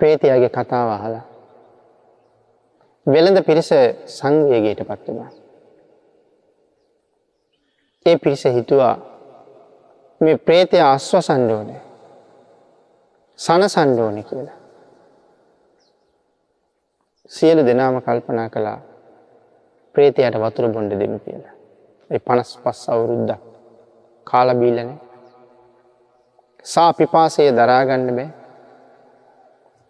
ප්‍රේතයාගේ 0.00 0.50
කතාව 0.50 0.88
අහලා 0.90 1.24
වෙළඳ 3.06 3.42
පිරිස 3.42 3.70
සංවේගයට 4.08 4.80
පත් 4.80 5.06
වුණා. 5.08 5.30
ඒ 8.06 8.16
පිරිස 8.18 8.44
හිතුවා 8.46 8.96
මේ 10.20 10.36
ප්‍රේතය 10.38 10.80
අස්වසන්න 10.82 11.50
ඕනේ. 11.50 11.80
සනසන්න 13.38 14.00
ඕනේ 14.00 14.22
කියලා. 14.22 14.58
සියලු 17.30 17.66
දෙනාම 17.66 18.02
කල්පනා 18.02 18.48
කළා 18.48 18.80
ප්‍රේතයට 19.94 20.34
වතුර 20.36 20.68
බොණ්ඩ 20.68 21.00
දෙමු 21.00 21.18
කියලා. 21.18 21.54
ඒ 22.10 22.18
55 22.20 22.92
අවුරුද්දක් 22.92 23.40
කාලා 24.26 24.54
බීලා 24.54 24.84
නැහැ. 24.84 25.08
සා 26.64 26.92
පිපාසය 26.92 27.50
දරා 27.52 27.84
ගන්න 27.84 28.16
බෑ. 28.16 28.39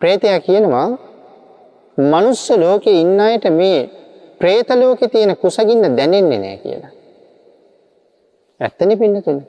ප්‍රේතයා 0.00 0.40
කියනවා 0.40 0.88
මනුස්ස 1.98 2.50
ලෝකේ 2.56 3.00
ඉන්න 3.00 3.20
අයට 3.20 3.44
මේ 3.50 3.80
പ്രേත 4.38 4.70
ලෝකේ 4.74 5.08
තියෙන 5.08 5.36
කුසගින්න 5.36 5.96
දැනෙන්නේ 5.96 6.38
නැහැ 6.38 6.58
කියලා. 6.58 6.92
ඇත්තනේ 8.60 8.96
පින්නතුනේ. 8.96 9.46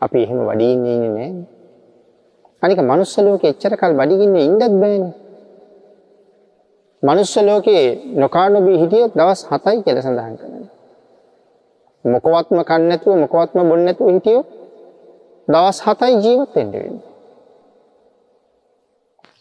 අපි 0.00 0.22
එහෙම 0.22 0.40
වඩී 0.48 0.72
ඉන්නේ 0.72 0.98
නැහැ. 1.08 1.32
අනික 2.62 2.80
මනුස්ස 2.80 3.18
ලෝකේ 3.18 3.50
එච්චර 3.50 3.76
කල් 3.76 3.94
වඩිගින්නේ 4.00 4.44
ඉන්නත් 4.44 4.62
බෑනේ. 4.82 5.14
මනුස්ස 7.02 7.36
ලෝකේ 7.38 7.84
නොකානොබී 8.14 8.78
හිටියොත් 8.78 9.12
දවස් 9.14 9.40
7යි 9.46 9.82
කියලා 9.84 10.02
සඳහන් 10.02 10.36
කරනවා. 10.36 10.70
මොකවත්ම 12.04 12.60
කන්නේ 12.62 12.88
නැතුව 12.88 13.14
මොකවත්ම 13.16 13.68
බොන්නේ 13.68 13.86
නැතුව 13.86 14.08
හිටියොත් 14.14 14.46
දවස් 15.48 15.78
7යි 15.82 16.16
ජීවත් 16.24 16.54
වෙන්න 16.56 16.72
වෙන්නේ. 16.72 17.06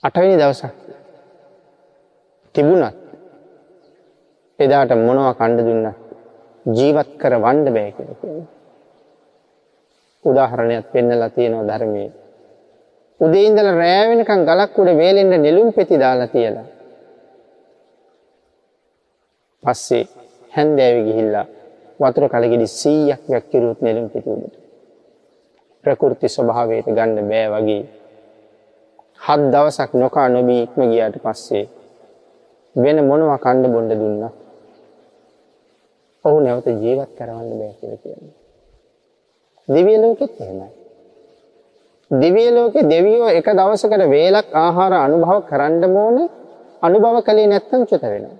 8 0.07 0.21
වෙනි 0.21 0.35
දවසක් 0.39 0.73
තිබුණත් 2.55 2.95
එදාට 4.59 4.91
මොනවා 4.99 5.33
කන්න 5.39 5.65
දුන්නත් 5.67 5.97
ජීවත් 6.77 7.09
කරවන්න 7.21 7.67
බෑ 7.75 7.91
කියලා 7.91 8.19
කියනවා. 8.21 8.47
උදාහරණයක් 10.25 10.85
පෙන්නලා 10.93 11.29
තියෙනවා 11.29 11.67
ධර්මයේ. 11.69 12.11
උදේ 13.19 13.43
ඉඳලා 13.47 13.75
රෑ 13.75 14.05
වෙනකන් 14.09 14.41
ගලක් 14.49 14.79
උඩ 14.79 14.91
වේලෙන්න 15.01 15.33
නෙළුම් 15.43 15.69
පෙති 15.73 15.99
දාලා 15.99 16.27
තියලා. 16.27 16.65
පස්සේ 19.63 20.03
හැන්දෑවේ 20.55 21.05
ගිහිල්ලා 21.07 21.45
වතුර 22.01 22.29
කලගෙඩි 22.31 22.67
100ක් 22.71 23.21
වැක්කිරුවොත් 23.31 23.81
නෙළුම් 23.81 24.09
පෙති 24.09 24.29
උඩට. 24.29 24.55
ප්‍රකෘති 25.83 26.27
ස්වභාවයට 26.29 26.87
ගන්න 26.97 27.29
බෑ 27.31 27.47
වගේ. 27.55 27.83
හත් 29.19 29.41
දවසක් 29.53 29.91
නොකා 29.93 30.27
නොබී 30.29 30.61
ඉක්ම 30.63 30.81
ගියාට 30.91 31.17
පස්සේ 31.17 31.65
වෙන 32.75 32.97
මොනවා 33.05 33.37
කන්න 33.37 33.71
බොන්න 33.73 33.89
දුන්නා. 33.91 34.33
ඔහු 36.25 36.37
නැවත 36.39 36.67
ජීවත් 36.83 37.11
කරවන්න 37.17 37.53
බෑ 37.59 37.73
කියලා 37.79 38.01
කියන්නේ. 38.03 38.35
දිව්‍ය 39.69 39.93
ලෝකෙත් 39.97 40.41
එහෙමයි. 40.41 40.69
දිව්‍ය 42.11 42.43
ලෝකේ 42.51 42.83
දෙවියෝ 42.85 43.29
එක 43.29 43.47
දවසකට 43.49 44.03
වේලක් 44.09 44.47
ආහාර 44.55 44.93
අනුභව 44.95 45.39
කරන්න 45.49 45.97
ඕනේ. 45.97 46.27
අනුභව 46.81 47.17
කළේ 47.21 47.47
නැත්නම් 47.47 47.83
චුත 47.85 48.03
වෙනවා. 48.03 48.37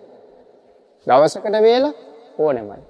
දවසකට 1.08 1.62
වේල 1.62 1.86
ඕනෙමයි. 2.40 2.82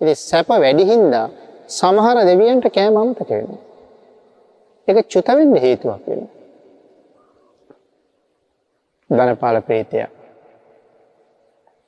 ඉතින් 0.00 0.16
සැප 0.18 0.48
වැඩි 0.48 0.84
හින්දා 0.84 1.26
සමහර 1.68 2.16
දෙවියන්ට 2.26 2.66
කෑම 2.68 2.96
අමතක 2.96 3.30
වෙනවා. 3.30 3.62
ඒක 4.88 5.08
චුත 5.08 5.28
වෙන්න 5.28 5.56
හේතුවක් 5.56 6.02
වෙනවා. 6.06 6.19
ධනපාල 9.10 9.62
ප්‍රේතය 9.62 10.06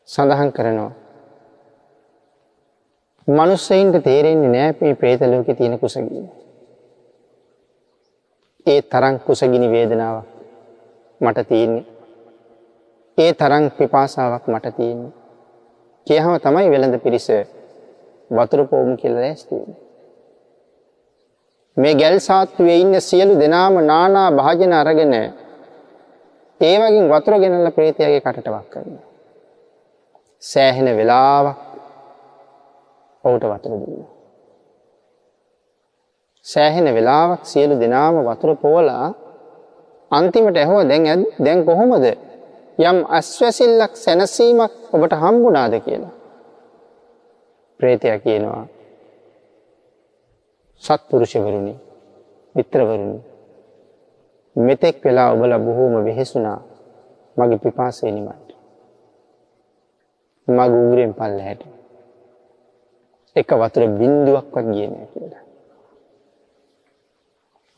සඳහන් 0.09 0.53
කරනවා. 0.53 0.93
මනුස්සයින්ට 3.29 3.97
තේරෙන්නේ 4.05 4.51
නෑ 4.51 4.77
මේ 4.81 4.95
ප්‍රේත 4.95 5.21
ලෝකේ 5.23 5.55
තියෙන 5.55 5.79
කුසගිනි. 5.79 6.29
ඒ 8.67 8.83
තරම් 8.85 9.19
කුසගිනි 9.21 9.71
වේදනාවක් 9.71 10.27
මට 11.21 11.49
තියෙන්නේ. 11.49 11.85
ඒ 13.19 13.33
තරම් 13.35 13.71
පිපාසාවක් 13.71 14.47
මට 14.47 14.77
තියෙන්නේ. 14.77 15.13
කියහම 16.07 16.35
තමයි 16.41 16.71
වෙළඳ 16.71 16.99
පිරිස 16.99 17.29
වතුර 18.31 18.67
පොවමු 18.67 18.97
කියලා 18.97 19.21
ලෑස්ති 19.21 19.55
වෙන්නේ. 19.55 19.77
මේ 21.77 21.95
ගැල් 21.95 22.19
සාත්තුවේ 22.21 22.77
ඉන්න 22.77 23.01
සියලු 23.01 23.41
දෙනාම 23.41 23.75
නානා 23.85 24.29
භාජන 24.33 24.73
අරගෙන 24.73 25.15
ඒ 26.63 26.77
වගේ 26.79 27.11
වතුර 27.11 27.35
ගෙනල්ලා 27.43 27.77
ප්‍රේතයාගේ 27.77 28.21
කටට 28.21 28.49
වක් 28.49 28.67
කරනවා. 28.71 29.07
සෑහෙන 30.43 30.89
වෙලාවක් 30.97 31.59
ඔහුට 33.25 33.45
වතුර 33.45 33.73
දුන්නා. 33.73 34.11
සෑහෙන 36.47 36.89
වෙලාවක් 36.95 37.43
සියලු 37.45 37.75
දෙනාම 37.81 38.17
වතුර 38.29 38.51
පොවලා 38.57 39.09
අන්තිමට 40.11 40.57
ඇහුවා 40.57 40.89
දැන් 40.89 41.27
දැන් 41.45 41.65
කොහොමද 41.65 42.07
යම් 42.81 42.99
අස්වැසිල්ලක් 43.19 43.93
සැනසීමක් 43.97 44.73
ඔබට 44.95 45.13
හම්බුණාද 45.23 45.75
කියලා. 45.87 46.15
ප්‍රේතයා 47.81 48.19
කියනවා 48.19 48.65
සත්පුරුෂවරුනි 50.83 51.75
මිත්‍රවරුනි 52.55 53.32
මෙතෙක් 54.57 55.05
වෙලා 55.05 55.33
ඔබලා 55.33 55.59
බොහෝම 55.59 56.05
වෙහෙසුනා 56.05 56.61
මගේ 57.37 57.59
පිපාසය 57.59 58.11
නිමට. 58.11 58.49
මගේ 60.49 60.79
උගුරෙන් 60.79 61.15
පල්ලහැට. 61.15 61.63
එක 63.37 63.51
වතුර 63.53 63.89
බින්දුවක්වත් 63.91 64.67
ගියේ 64.67 64.89
නෑ 64.89 65.07
කියලා. 65.07 65.45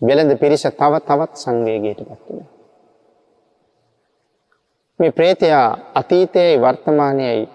වෙළඳ 0.00 0.32
පිරිස 0.36 0.62
තව 0.62 0.94
තවත් 1.00 1.32
සංවේගයට 1.34 2.00
පත් 2.00 2.22
වෙනවා. 2.28 2.52
මේ 5.00 5.12
ප්‍රේතයා 5.12 5.68
අතීතයයි 5.94 6.60
වර්තමානයයි 6.60 7.48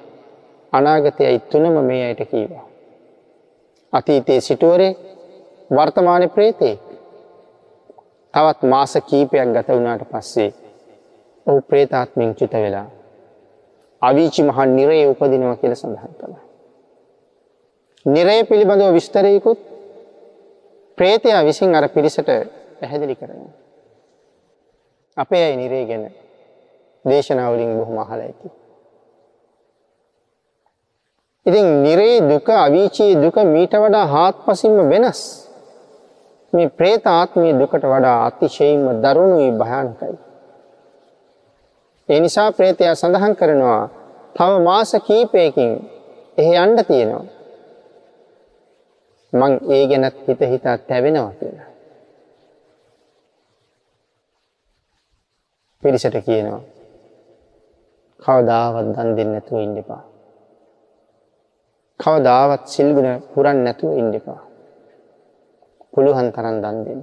අනාගතයයි 0.73 1.39
තුනම 1.41 1.75
මේ 1.85 2.05
අයට 2.05 2.21
කීවා. 2.31 2.65
අතීතයේ 3.93 4.41
සිටුවරේ 4.41 4.91
වර්තමාන 5.71 6.29
ප්‍රේතේ 6.29 6.75
තවත් 8.33 8.63
මාස 8.63 8.93
කීපයක් 9.09 9.49
ගත 9.53 9.67
වුණාට 9.69 10.03
පස්සේ 10.11 10.53
ඔහු 11.47 11.61
ප්‍රේතාත්මෙන් 11.61 12.35
චුත 12.35 12.53
වෙලා 12.55 12.87
අවීචි 14.01 14.43
මහන් 14.43 14.75
නිරේ 14.75 15.07
උපදිනවා 15.07 15.55
කියලා 15.55 15.75
සඳහන් 15.75 16.13
කළා. 16.19 16.43
නිරේ 18.05 18.43
පිළිබඳව 18.43 18.93
විස්තරයකුත් 18.93 19.59
ප්‍රේතයා 20.97 21.43
විසින් 21.45 21.75
අර 21.75 21.89
පිරිසට 21.89 22.29
පැහැදිලි 22.79 23.15
කරනවා. 23.15 23.53
අපේ 25.17 25.43
අය 25.45 25.55
නිරේ 25.55 25.85
ගැන 25.85 26.05
දේශනාවලින් 27.05 27.77
බොහොම 27.79 27.97
අහලා 27.97 28.21
ඇති. 28.21 28.51
ඉතින් 31.45 31.83
නිරේ 31.83 32.15
දුක 32.29 32.49
අවීචී 32.49 33.11
දුක 33.15 33.35
මීට 33.45 33.73
වඩා 33.73 34.07
හාත්පසින්ම 34.07 34.89
වෙනස්. 34.89 35.48
මේ 36.53 36.69
പ്രേත 36.69 37.05
ආත්මයේ 37.07 37.59
දුකට 37.59 37.85
වඩා 37.85 38.17
අතිශයින්ම 38.25 38.85
දරුණුයි 39.03 39.51
භයානකයි. 39.53 40.15
ඒ 42.09 42.19
නිසා 42.19 42.49
പ്രേතයා 42.51 42.95
සඳහන් 42.95 43.35
කරනවා 43.35 43.83
තව 44.35 44.51
මාස 44.63 44.91
කිහිපයකින් 45.07 45.71
එහෙ 46.37 46.53
යන්න 46.63 46.85
තියෙනවා. 46.85 47.25
මං 49.33 49.53
ඒ 49.69 49.83
ගැන 49.87 50.05
හිත 50.27 50.41
හිතා 50.47 50.77
තැවෙනවා 50.79 51.31
කියලා. 51.31 51.69
පිරිසට 55.83 56.17
කියනවා 56.25 56.61
කවදාවත් 58.19 58.87
දන් 58.87 59.09
දෙන්නේ 59.17 59.33
නැතුව 59.33 59.59
ඉන්න 59.59 59.77
එපා. 59.77 60.03
කවදාවත් 61.99 62.63
සිල්ගුණ 62.67 63.21
පුරන්නේ 63.33 63.63
නැතුව 63.63 63.97
ඉන්න 63.97 64.13
එපා. 64.13 64.41
පුළුවන් 65.99 66.31
තරම් 66.31 66.57
දන් 66.63 66.77
දෙන්න. 66.87 67.01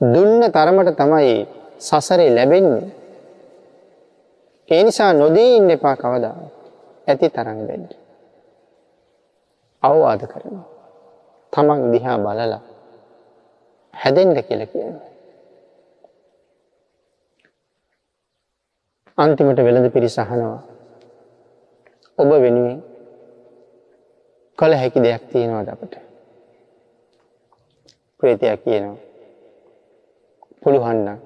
දුන්න 0.00 0.44
තරමට 0.52 0.92
තමයි 1.00 1.32
සසරේ 1.80 2.28
ලැබෙන්නේ. 2.36 2.92
ඒ 4.68 4.82
නිසා 4.84 5.12
නොදී 5.14 5.56
ඉන්න 5.56 5.70
එපා 5.70 5.96
කවදාවත්. 5.96 6.52
ඇති 7.08 7.28
තරම් 7.30 7.58
දෙන්න. 7.68 7.88
අවවාද 9.82 10.22
කරනවා. 10.26 10.68
තමන් 11.52 11.90
දිහා 11.92 12.18
බලලා 12.18 12.60
හැදෙන්න 13.94 14.36
කියලා 14.42 14.72
කියනවා. 14.72 15.08
අන්තිමට 19.18 19.60
වෙළඳ 19.60 19.88
පිරිස 19.90 20.18
අහනවා. 20.18 20.58
ඔබ 22.18 22.30
වෙනුවෙන් 22.44 22.80
කළ 24.58 24.74
හැකි 24.74 25.00
දෙයක් 25.00 25.22
තියෙනවද 25.30 25.68
අපට. 25.68 26.03
ප්‍රේතයක් 28.24 28.64
කියනවා. 28.64 28.96
පුළුවන්න 30.62 31.20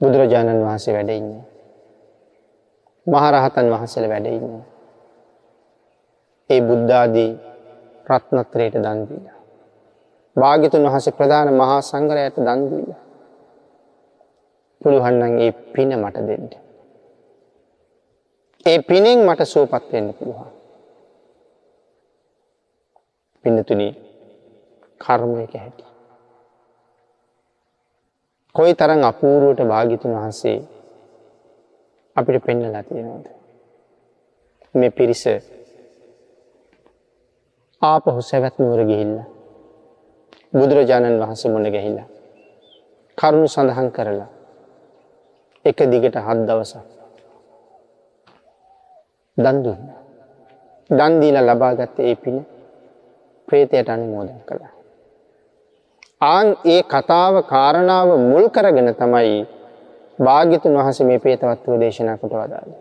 බුදුරජාණන් 0.00 0.64
වහන්සේ 0.64 0.94
වැඩ 0.94 1.10
ඉන්නේ. 1.10 1.42
මහරහතන් 3.06 3.70
වහන්සේල 3.70 4.08
වැඩ 4.08 4.26
ඉන්නේ. 4.28 4.64
ඒ 6.50 6.60
බුද්ධාදී 6.60 7.30
රත්නත්‍රයට 8.08 8.74
දන් 8.76 9.06
දීලා. 9.06 9.38
භාග්‍යතුන් 10.36 10.86
වහන්සේ 10.86 11.14
ප්‍රධාන 11.14 11.54
මහා 11.54 11.80
සංඝරයට 11.82 12.36
දන් 12.40 12.60
දීලා. 12.70 13.00
පුළුවන් 14.80 15.16
නම් 15.20 15.34
ඒ 15.38 15.52
පින 15.72 15.98
මට 15.98 16.26
දෙන්න. 16.28 16.52
ඒ 18.66 18.78
පිනෙන් 18.82 19.18
මට 19.24 19.40
සුවපත් 19.46 19.92
වෙන්න 19.92 20.14
පුළුවන්. 20.14 20.52
පින්නතුනි 23.44 24.09
කර්මයක 25.00 25.52
හැටි. 25.54 25.84
කොයි 28.54 28.74
තරම් 28.74 29.02
අපූර්වට 29.02 29.60
භාග්‍යතුන් 29.62 30.14
වහන්සේ 30.14 30.58
අපිට 32.16 32.44
පෙන්නලා 32.44 32.82
තියෙනවද? 32.82 33.26
මේ 34.74 34.90
පිරිස 34.90 35.24
ආපහු 37.82 38.20
සැවැත් 38.22 38.56
නුවර 38.58 38.80
ගිහිල්ලා 38.84 39.28
බුදුරජාණන් 40.52 41.20
වහන්සේ 41.20 41.50
මුණ 41.50 41.72
ගැහිලා 41.72 42.08
කරුණු 43.18 43.48
සඳහන් 43.48 43.88
කරලා 43.90 44.30
එක 45.64 45.78
දිගට 45.92 46.16
හත් 46.18 46.38
දවසක් 46.48 46.86
දන් 49.38 49.62
දුන්න. 49.64 49.82
දන් 50.90 51.12
දීලා 51.20 51.46
ලබාගත්ත 51.48 51.96
ඒ 52.00 52.14
පින 52.16 52.36
ප්‍රේතයට 53.48 53.88
අනුමෝදන් 53.88 54.40
කළා. 54.48 54.79
ආන් 56.20 56.46
ඒ 56.64 56.82
කතාව 56.84 57.34
කාරණාව 57.44 58.08
මුල් 58.20 58.46
කරගෙන 58.48 58.88
තමයි 58.94 59.46
භාග්‍යතුන් 60.18 60.76
වහන්සේ 60.76 61.06
මේ 61.06 61.18
ප්‍රේතවත්ව 61.18 61.72
දේශනා 61.80 62.16
කොට 62.16 62.34
වදාළේ. 62.34 62.80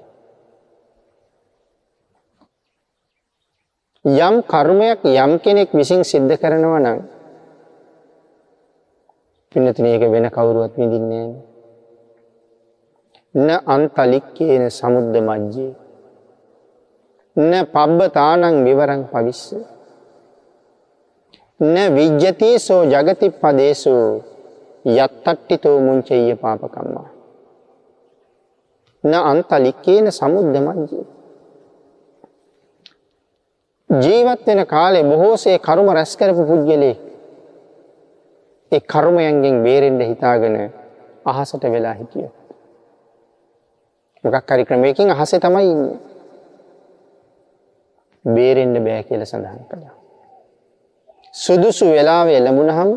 යම් 4.06 4.36
කර්මයක් 4.44 5.00
යම් 5.06 5.32
කෙනෙක් 5.40 5.70
විසින් 5.72 6.02
සිද්ධ 6.04 6.36
කරනවා 6.38 6.80
නම් 6.80 7.00
පින්නතුනි 9.52 9.90
ඒක 9.90 10.04
වෙන 10.06 10.28
කවුරුවත් 10.30 10.74
විඳින්නේ 10.76 11.26
නැහැ. 11.26 11.50
න 13.36 13.48
අන්තලික්කේන 13.68 14.64
සමුද්ද 14.70 15.16
මජ්ජේ 15.22 15.74
න 17.36 17.52
පබ්බතානං 17.66 18.64
විවරං 18.66 19.02
පවිස්ස 19.06 19.44
න 21.60 21.76
විජ්ජතිසෝ 21.96 22.82
ජගති 22.86 23.30
පදේසු 23.32 23.94
යත්තට්ටිතෝ 24.86 25.78
මුංචෙය්‍ය 25.80 26.36
පාපකම්මා 26.36 27.10
න 29.04 29.14
අන්තලික්කේන 29.24 30.12
සමුද්ද 30.12 30.56
මජ්ජේ 30.60 31.06
ජීවත් 33.90 34.48
වෙන 34.48 34.66
කාලේ 34.68 35.04
බොහෝසේ 35.04 35.58
කර්ම 35.60 35.88
රැස් 35.90 36.18
කරපු 36.18 36.44
පුද්ගලෙක් 36.46 37.00
ඒ 38.72 38.82
කර්මයන්ගෙන් 38.82 39.64
බේරෙන්න 39.64 40.02
හිතාගෙන 40.02 40.56
අහසට 41.26 41.64
වෙලා 41.66 41.94
හිටියා. 41.94 42.32
මොකක් 44.24 44.50
හරි 44.50 44.66
ක්‍රමයකින් 44.66 45.12
අහසේ 45.12 45.40
තමයි 45.40 45.72
ඉන්නේ. 45.72 45.98
බේරෙන්න 48.26 48.84
බෑ 48.86 49.04
කියලා 49.04 49.26
සඳහන් 49.26 49.66
කළා. 49.66 49.99
සුදුසු 51.34 51.86
වෙලාවේ 51.86 52.40
ලැබුණහම 52.40 52.90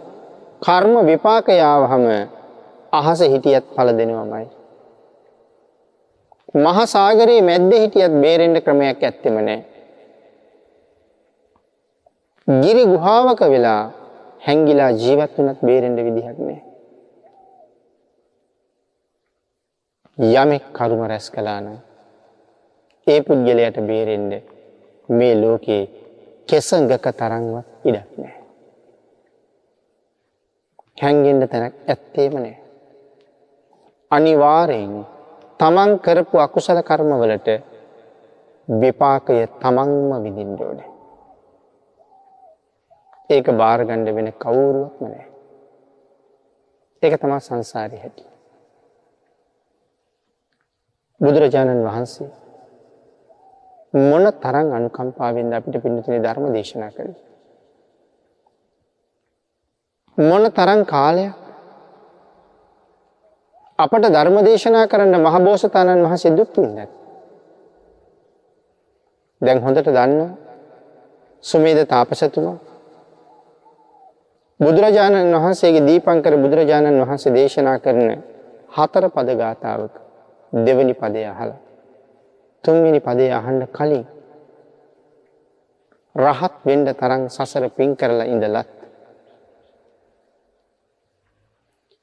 කර්ම 0.61 0.95
විපාක 1.07 1.49
යාවහම 1.49 2.05
අහස 2.93 3.21
හිටියත් 3.23 3.65
ඵල 3.75 3.89
දෙනවමයි. 3.99 4.47
මහා 6.57 6.87
සාගරයේ 6.87 7.43
මැද්දේ 7.43 7.81
හිටියත් 7.81 8.15
බේරෙන්න 8.23 8.57
ක්‍රමයක් 8.61 9.03
ඇත්තෙම 9.03 9.37
නැහැ. 9.39 9.65
ගිරි 12.49 12.85
ගුහාවක 12.87 13.41
වෙලා 13.53 13.83
හැංගිලා 14.47 14.91
ජීවත් 14.93 15.39
වුණත් 15.39 15.61
බේරෙන්න 15.63 15.97
විදිහක් 15.99 16.39
නැහැ. 16.39 16.63
යමෙක් 20.19 20.65
කර්ම 20.73 21.03
රැස් 21.07 21.27
කළා 21.31 21.61
නම් 21.61 21.79
ඒ 23.07 23.21
පුද්ගලයාට 23.23 23.79
බේරෙන්න 23.89 24.31
මේ 25.09 25.35
ලෝකේ 25.37 25.85
කෙසඟක 26.49 27.07
තරම්වත් 27.13 27.67
ඉඩක් 27.85 28.11
නැහැ. 28.17 28.43
හැංගෙන්න 30.99 31.49
තැනක් 31.49 31.75
ඇත්තේම 31.87 32.35
නැහැ. 32.35 32.57
අනිවාර්යෙන් 34.11 34.95
තමන් 35.61 35.93
කරපු 35.99 36.37
අකුසල 36.39 36.81
කර්මවලට 36.83 37.49
විපාකය 38.69 39.37
තමන්ම 39.57 40.11
විඳින්න 40.25 40.61
ඕනේ. 40.61 40.91
ඒක 43.31 43.47
බාරගණ්ඩ 43.55 44.15
වෙන 44.15 44.29
කවුරුවක්ම 44.35 45.05
නෑ. 45.05 45.27
ඒක 47.03 47.15
තමා 47.21 47.41
සංසාරය 47.41 47.97
හැටි. 47.97 48.25
බුදුරජාණන් 51.21 51.85
වහන්සේ 51.85 52.42
මොන 53.95 54.25
තරං 54.35 54.73
අනුකම්පාවෙන්ද 54.73 55.53
අපිට 55.53 55.77
පින්නතුනි 55.79 56.19
ධර්ම 56.19 56.49
දේශනා 56.49 56.91
කළේ. 56.91 57.21
මොන 60.19 60.45
තරං 60.51 60.81
කාලයක් 60.85 61.35
අපට 63.79 64.05
ධර්ම 64.07 64.37
දේශනා 64.41 64.87
කරන්න 64.87 65.17
මහබෝසතාණන් 65.19 66.05
වහන්සේ 66.05 66.33
දුක් 66.33 66.57
විඳත්. 66.57 66.91
දැන් 69.43 69.59
හොඳට 69.61 69.87
දන්න 69.87 70.37
සුමේද 71.45 71.81
තාපසතුමා 71.85 72.59
බුදුරජාණන් 74.61 75.35
වහන්සේගේ 75.35 75.83
දීපංකර 75.83 76.35
බුදුරජාණන් 76.37 77.03
වහන්සේ 77.03 77.35
දේශනා 77.35 77.79
කරන 77.79 78.09
හතර 78.73 79.05
පද 79.11 79.29
ගාථාවක 79.35 79.95
දෙවනි 80.53 80.95
පදය 80.95 81.25
අහලා 81.27 81.72
තුන්වෙනි 82.65 83.01
පදේ 83.01 83.33
අහන්න 83.33 83.63
කලින් 83.69 84.05
රහත් 86.15 86.55
වෙන්න 86.65 86.87
තරම් 86.93 87.23
සසර 87.29 87.65
පින් 87.71 87.97
කරලා 87.97 88.27
ඉඳලත් 88.27 88.71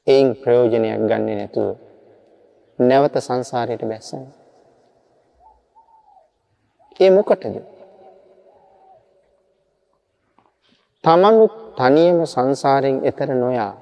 එයින් 0.08 0.30
ප්‍රයෝජනයක් 0.36 1.02
ගන්නේ 1.02 1.36
නැතුව 1.36 1.70
නැවත 2.80 3.16
සංසාරයට 3.20 3.84
බැස්සන. 3.84 4.24
ඒ 7.00 7.10
මොකටද? 7.12 7.56
තමනුත් 11.04 11.54
තනියම 11.78 12.20
සංසාරයෙන් 12.26 12.98
එතර 13.06 13.30
නොයා 13.36 13.74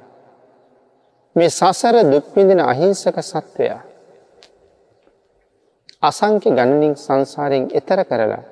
මේ 1.36 1.50
සසර 1.50 1.96
දුක් 2.12 2.26
විඳින 2.36 2.62
අහිංසක 2.62 3.18
සත්වයා 3.24 3.82
අසංඛ්‍ය 6.04 6.50
ගණනින් 6.52 6.96
සංසාරයෙන් 6.96 7.66
එතර 7.74 8.00
කරලා 8.06 8.44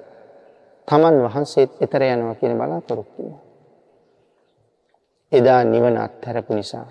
තමන් 0.87 1.15
වහන්සේත් 1.25 1.71
එතර 1.79 2.01
යනවා 2.03 2.35
කියන 2.35 2.57
බලාපොරොත්තු 2.57 3.19
වෙනවා. 3.19 3.43
එදා 5.31 5.61
නිවන 5.63 5.97
අත්හැරපු 5.97 6.53
නිසා 6.53 6.87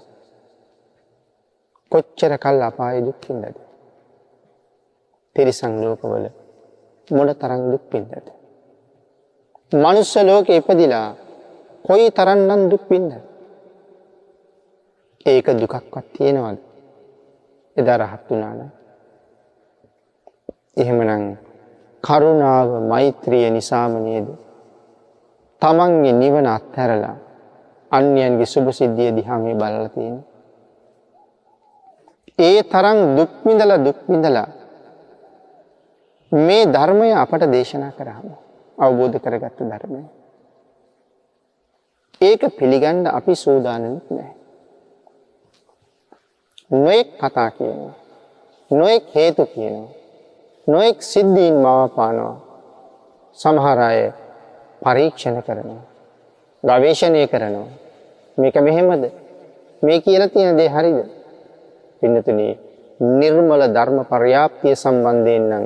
කොච්චර 1.92 2.32
කල් 2.38 2.62
අපායේ 2.62 3.06
දුක් 3.06 3.20
විඳද? 3.28 3.56
තිරිසන් 5.36 5.74
ලෝකවල 5.82 6.26
මොන 7.10 7.28
තරම් 7.32 7.62
දුක් 7.72 7.84
විඳද? 7.92 8.26
මනුස්ස 9.72 10.14
ලෝකෙ 10.18 10.56
ඉපදිලා 10.56 11.08
කොයි 11.82 12.10
තරන්නම් 12.10 12.62
දුක් 12.70 12.84
විඳ. 12.90 13.12
ඒක 15.26 15.46
දුකක්වත් 15.52 16.06
තියෙනවද? 16.12 16.58
එදා 17.76 17.98
රහත් 17.98 18.24
වුණා 18.30 18.54
නම්. 18.54 18.83
එහෙමනම් 20.76 21.24
කරුණාව 22.04 22.68
මෛත්‍රිය 22.82 23.50
නිසාම 23.50 23.92
නේද? 23.98 24.26
තමන්ගේ 25.62 26.12
නිවන 26.12 26.46
අත්හැරලා 26.46 27.16
අන්‍යයන්ගේ 27.92 28.46
සුභ 28.46 28.70
සිද්ධිය 28.70 29.10
දිහා 29.16 29.38
මේ 29.38 29.54
බලලා 29.54 29.88
තියෙන්නේ. 29.88 30.26
ඒ 32.38 32.62
තරම් 32.62 32.98
දුක් 33.16 33.30
විඳලා 33.44 33.78
දුක් 33.78 33.98
විඳලා 34.08 34.48
මේ 36.32 36.64
ධර්මය 36.66 37.08
අපට 37.14 37.42
දේශනා 37.46 37.92
කරාම 37.92 38.26
අවබෝධ 38.78 39.18
කරගත්ත 39.18 39.58
ධර්මය. 39.62 40.02
ඒක 42.20 42.42
පිළිගන්න 42.58 43.06
අපි 43.08 43.34
සූදානම්ත් 43.34 44.06
නැහැ. 44.10 44.34
නොඑක් 46.74 47.08
කතා 47.20 47.50
කියනවා. 47.50 47.94
නොඑක් 48.70 49.04
හේතු 49.14 49.46
කියනවා. 49.46 50.03
නොඑක් 50.66 51.02
සිද්ධීන් 51.02 51.56
මවපානවා. 51.56 52.36
සමහර 53.38 53.78
අය 53.80 54.12
පරීක්ෂණ 54.82 55.42
කරනවා. 55.42 55.82
ගවේෂණය 56.64 57.26
කරනවා. 57.26 57.68
මේක 58.38 58.56
මෙහෙමද? 58.56 59.04
මේ 59.82 60.00
කියලා 60.00 60.28
තියෙන 60.28 60.56
දේ 60.56 60.68
හරිද? 60.68 60.98
පින්නතුනි 62.00 62.48
නිර්මල 63.00 63.62
ධර්ම 63.68 63.98
පර්යාප්තිය 64.04 64.74
සම්බන්ධයෙන් 64.74 65.44
නම් 65.50 65.64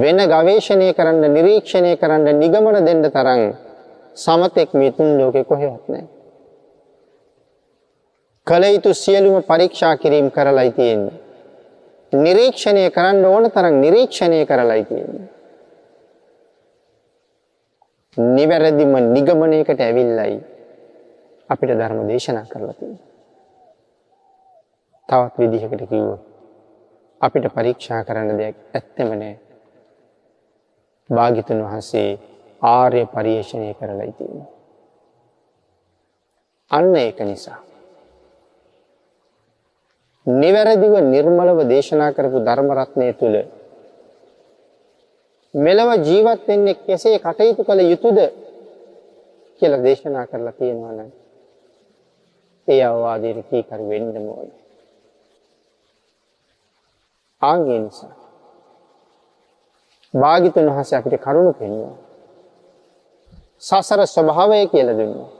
වෙන 0.00 0.18
ගවේෂණය 0.26 0.88
කරන්න 0.92 1.24
නිරීක්ෂණය 1.30 1.96
කරන්න 1.96 2.38
නිගමන 2.38 2.76
දෙන්න 2.86 3.02
තරම් 3.06 3.42
සමතෙක් 4.16 4.70
මේ 4.74 4.92
තුන් 4.92 5.18
ලෝකේ 5.18 5.44
කොහෙවත් 5.44 5.84
නැහැ. 5.88 6.08
කල 8.46 8.64
යුතු 8.66 8.94
සියලුම 8.94 9.36
පරීක්ෂා 9.42 9.96
කිරීම 9.96 10.28
කරලායි 10.30 10.72
තියෙන්නේ. 10.72 11.23
නිරීක්ෂණය 12.14 12.90
කරන්න 12.90 13.24
ඕන 13.24 13.50
තරම් 13.50 13.80
නිරීක්ෂණය 13.80 14.46
කරලායි 14.46 14.84
තියෙන්නේ. 14.84 15.28
නිවැරදිම 18.16 18.92
නිගමනයකට 19.08 19.80
ඇවිල්ලයි 19.80 20.36
අපිට 21.50 21.72
ධර්ම 21.72 22.06
දේශනා 22.08 22.46
කරලා 22.46 22.74
තියෙන්නේ. 22.74 23.02
තවත් 25.08 25.38
විදිහකට 25.38 25.88
කිව්වොත් 25.90 26.22
අපිට 27.20 27.46
පරීක්ෂා 27.54 28.04
කරන්න 28.04 28.38
දෙයක් 28.38 28.56
ඇත්තම 28.74 29.10
නෑ. 29.12 29.34
භාග්‍යතුන් 31.10 31.64
වහන්සේ 31.64 32.08
ආර්ය 32.62 33.06
පරිශ්‍රණය 33.06 33.74
කරලා 33.74 34.12
තියෙනවා. 34.12 34.50
අන්න 36.70 36.96
ඒක 36.96 37.20
නිසා 37.22 37.60
නිවැරදිව 40.26 40.94
නිර්මලව 41.04 41.58
දේශනා 41.68 42.12
කරපු 42.12 42.38
ධර්ම 42.40 42.68
රත්නය 42.72 43.12
තුල 43.12 43.34
මෙලව 45.54 45.90
ජීවත් 46.00 46.40
වෙන්නේ 46.48 46.74
කෙසේ 46.76 47.18
කටයුතු 47.18 47.62
කළ 47.64 47.80
යුතුද 47.82 48.18
කියලා 49.62 49.82
දේශනා 49.82 50.26
කරලා 50.26 50.52
තියෙනවා 50.52 50.92
නම් 50.92 51.10
ඒ 52.68 52.82
අවවාදයට 52.82 53.48
කීකරු 53.50 53.88
වෙන්න 53.88 54.16
ඕනේ. 54.16 54.60
ආන්ගේ 57.42 57.78
නිසා 57.78 58.14
භාග්‍යතුන් 60.14 60.66
වහන්සේ 60.66 60.98
අපිට 60.98 61.20
කරුණ 61.20 61.54
පෙන්වනවා. 61.54 61.96
සසර 63.60 64.00
ස්වභාවය 64.06 64.66
කියලා 64.66 64.98
දුන්නා. 64.98 65.30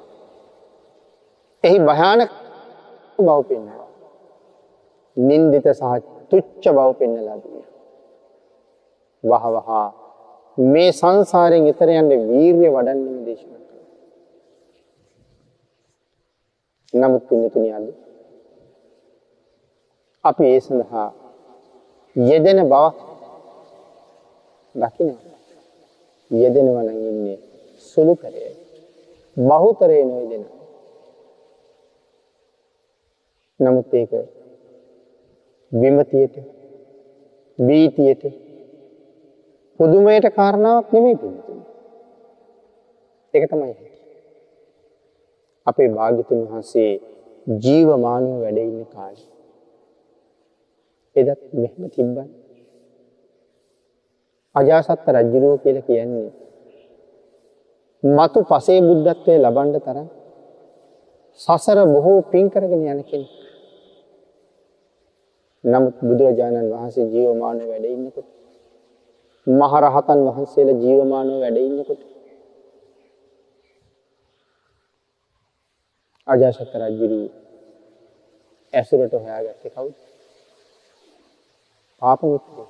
එහි 1.64 1.78
භයානක 1.80 2.30
බව 3.18 3.38
පෙන්වනවා. 3.48 3.83
නින්දිත 5.16 5.66
සහ 5.70 5.82
තුච්ච 6.30 6.64
බව 6.66 6.88
පෙන්වලා 6.98 7.38
දුන්නා. 7.42 7.70
වහ 9.24 9.44
වහ 9.56 9.70
මේ 10.58 10.90
සංසාරයෙන් 10.92 11.64
ඈතර 11.64 11.88
යන්න 11.90 12.10
වීරිය 12.28 12.70
වඩන්න 12.70 13.24
දේශනා 13.26 13.60
කළා. 13.60 13.88
නමුත් 16.92 17.22
පින්නතුනි 17.28 17.70
අද 17.72 17.86
අපි 20.24 20.44
ඒ 20.46 20.60
සඳහා 20.60 21.08
යෙදෙන 22.16 22.60
බවක් 22.68 22.98
දකිනවා. 24.74 25.34
යෙදෙනවා 26.30 26.82
නම් 26.82 27.00
ඉන්නේ 27.10 27.38
සුළුතරයයි. 27.90 28.52
බහුතරේ 29.36 30.04
නොයෙදෙන. 30.04 30.44
නමුත් 33.60 33.94
ඒක 33.94 34.12
විමතියට 35.74 36.36
බීතියට 37.58 38.22
පුදුමයට 39.80 40.26
කාරණාවක් 40.30 40.92
නෙමෙයි 40.92 41.16
පිළිතුරු. 41.16 41.62
ඒක 43.34 43.44
තමයි. 43.50 43.74
අපේ 45.66 45.88
භාග්‍යතුන් 45.88 46.40
වහන්සේ 46.44 46.90
ජීවමානව 47.60 48.30
වැඩ 48.42 48.58
ඉන්න 48.60 48.86
කාලේ 48.86 49.28
එදත් 51.16 51.40
මෙහෙම 51.52 51.84
තිබ්බන්. 51.90 52.28
අජාසත්ත 54.54 55.06
රජ්ජුරුව 55.08 55.54
කියලා 55.62 55.86
කියන්නේ 55.86 56.30
මතු 58.02 58.40
පසේ 58.44 58.80
බුද්ධත්වය 58.80 59.34
ලබන්න 59.36 59.80
තරම් 59.80 60.08
සසර 61.40 61.78
බොහෝ 61.86 62.20
පින් 62.24 62.46
කරගෙන 62.50 62.86
යන 62.86 63.00
කෙනෙක්. 63.02 63.43
නමුත් 65.64 65.96
බුදුරජාණන් 66.00 66.72
වහන්සේ 66.72 67.06
ජීවමානව 67.06 67.62
වැඩ 67.66 67.86
ඉන්නකොට 67.86 68.28
මහරහතන් 69.46 70.20
වහන්සේලා 70.26 70.82
ජීවමානව 70.82 71.40
වැඩ 71.40 71.58
ඉන්නකොට 71.58 72.02
අජාසත්ත 76.28 76.74
රජ්ජුරුව 76.74 77.24
ඇසුරට 78.72 79.14
හොයාගත්තේ 79.14 79.70
කවුද? 79.70 79.94
පාප 82.02 82.20
මිත්‍රය. 82.24 82.64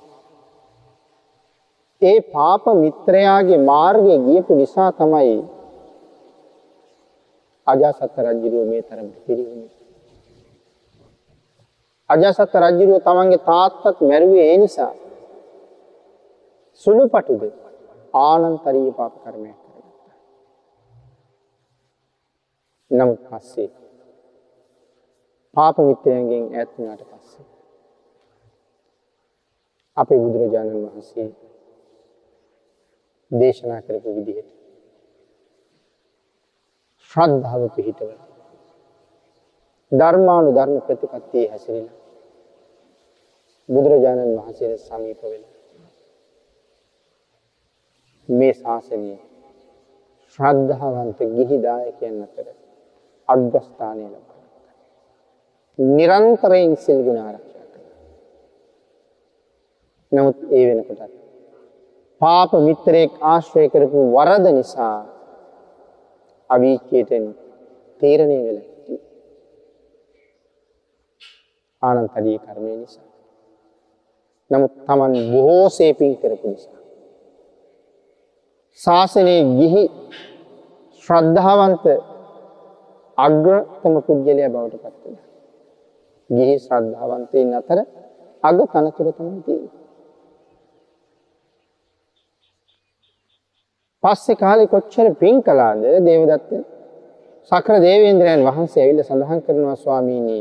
ඒ 2.01 2.19
පාප 2.29 2.65
මිත්‍රයාගේ 2.75 3.61
මාර්ගය 3.63 4.15
ගියපු 4.25 4.51
නිසා 4.55 4.91
තමයි 4.93 5.37
අජාසත් 7.67 8.15
රජුරුව 8.25 8.65
මේ 8.67 8.83
තරමට 8.83 9.17
පිරිහුනේ. 9.25 9.74
අජාසත් 12.09 12.53
රජුරුව 12.55 13.01
තමන්ගේ 13.01 13.45
තාත්තත් 13.45 14.01
මැරුවේ 14.01 14.45
ඒ 14.51 14.57
නිසා 14.57 14.93
සුළුපටුද 16.81 17.43
ආනන්තරීය 18.13 18.91
පාප 18.91 19.13
කර්මයක් 19.23 19.57
කරගත්තා. 19.63 20.15
නමුත් 22.91 23.21
පස්සේ 23.27 23.69
පාප 25.55 25.77
මිත්‍රයන්ගෙන් 25.79 26.45
ඈත් 26.49 26.69
වුණාට 26.75 27.03
පස්සේ 27.11 27.45
අපේ 29.97 30.19
බුදුරජාණන් 30.19 30.85
වහන්සේ 30.85 31.29
දේශනා 33.31 33.81
කරපු 33.81 34.09
විදිහට 34.15 34.49
ශ්‍රද්ධාව 37.11 37.63
පිහිටව 37.75 38.09
ධර්මානු 39.91 40.49
ධර්ම 40.51 40.77
ප්‍රතිපත්තියේ 40.81 41.49
හැසිරෙන 41.49 41.89
බුදුරජාණන් 43.69 44.37
වහන්සේට 44.37 44.81
සමීප 44.81 45.21
වෙලා 45.23 45.53
මේ 48.29 48.53
ශාසනයේ 48.53 49.19
ශ්‍රද්ධාවන්ත 50.39 51.19
ගිහි 51.31 51.57
දායකයන් 51.63 52.17
අතර 52.23 52.47
අග්‍රස්ථානය 53.29 54.05
ලබා 54.05 54.41
නිරන්තරයෙන් 55.79 56.73
සිල් 56.77 56.99
ගුණ 57.05 57.19
ආරක්ෂා 57.19 57.65
නමුත් 60.11 60.37
ඒ 60.51 60.63
වෙනකොටත් 60.67 61.13
පාප 62.21 62.51
මිත්‍රයෙක් 62.59 63.13
ආශ්‍රය 63.23 63.65
කරපු 63.69 63.99
වරද 64.13 64.45
නිසා 64.51 64.97
අවීචයට 66.49 67.11
තීරණය 68.01 68.39
වෙලා 68.39 68.74
ආනන්තරීය 71.81 72.37
කර්මය 72.39 72.71
නිසා. 72.75 73.07
නමුත් 74.51 74.73
Taman 74.87 75.13
බොහෝ 75.31 75.67
සේපින් 75.69 76.13
කරපු 76.17 76.47
නිසා. 76.47 76.79
ශාසනයේ 78.79 79.41
ගිහි 79.57 79.83
ශ්‍රද්ධාවන්ත 81.03 81.85
අග්‍රතම 83.17 83.95
පුද්ගලයා 84.07 84.49
බවට 84.49 84.83
පත් 84.83 84.95
වෙනවා. 85.03 85.25
ගිහි 86.29 86.55
ශ්‍රද්ධාවන්තයින් 86.59 87.49
අතර 87.59 87.79
අග 88.43 88.57
තනතුර 88.67 89.07
තමයි 89.13 89.41
තියෙන්නේ. 89.45 89.85
පස්සේ 94.03 94.35
කාලේ 94.35 94.67
කොච්චර 94.67 95.07
පින් 95.15 95.35
කළාද 95.41 95.81
දේවදත්ත 96.07 96.51
සක්‍ර 97.51 97.75
දේවේන්ද්‍රයන් 97.81 98.41
වහන්සේ 98.47 98.81
ඇවිල්ලා 98.83 99.07
සඳහන් 99.07 99.41
කරනවා 99.45 99.75
ස්වාමීනි 99.75 100.37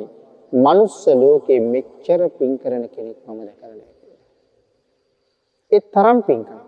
මනුස්ස 0.54 1.06
ලෝකේ 1.14 1.60
මෙච්චර 1.64 2.20
පින් 2.38 2.52
කරන 2.58 2.84
කෙනෙක් 2.88 3.18
මම 3.26 3.40
දැකලා 3.40 3.70
නැහැ. 3.70 3.94
ඒ 5.72 5.80
තරම් 5.94 6.18
පින්කම්. 6.22 6.58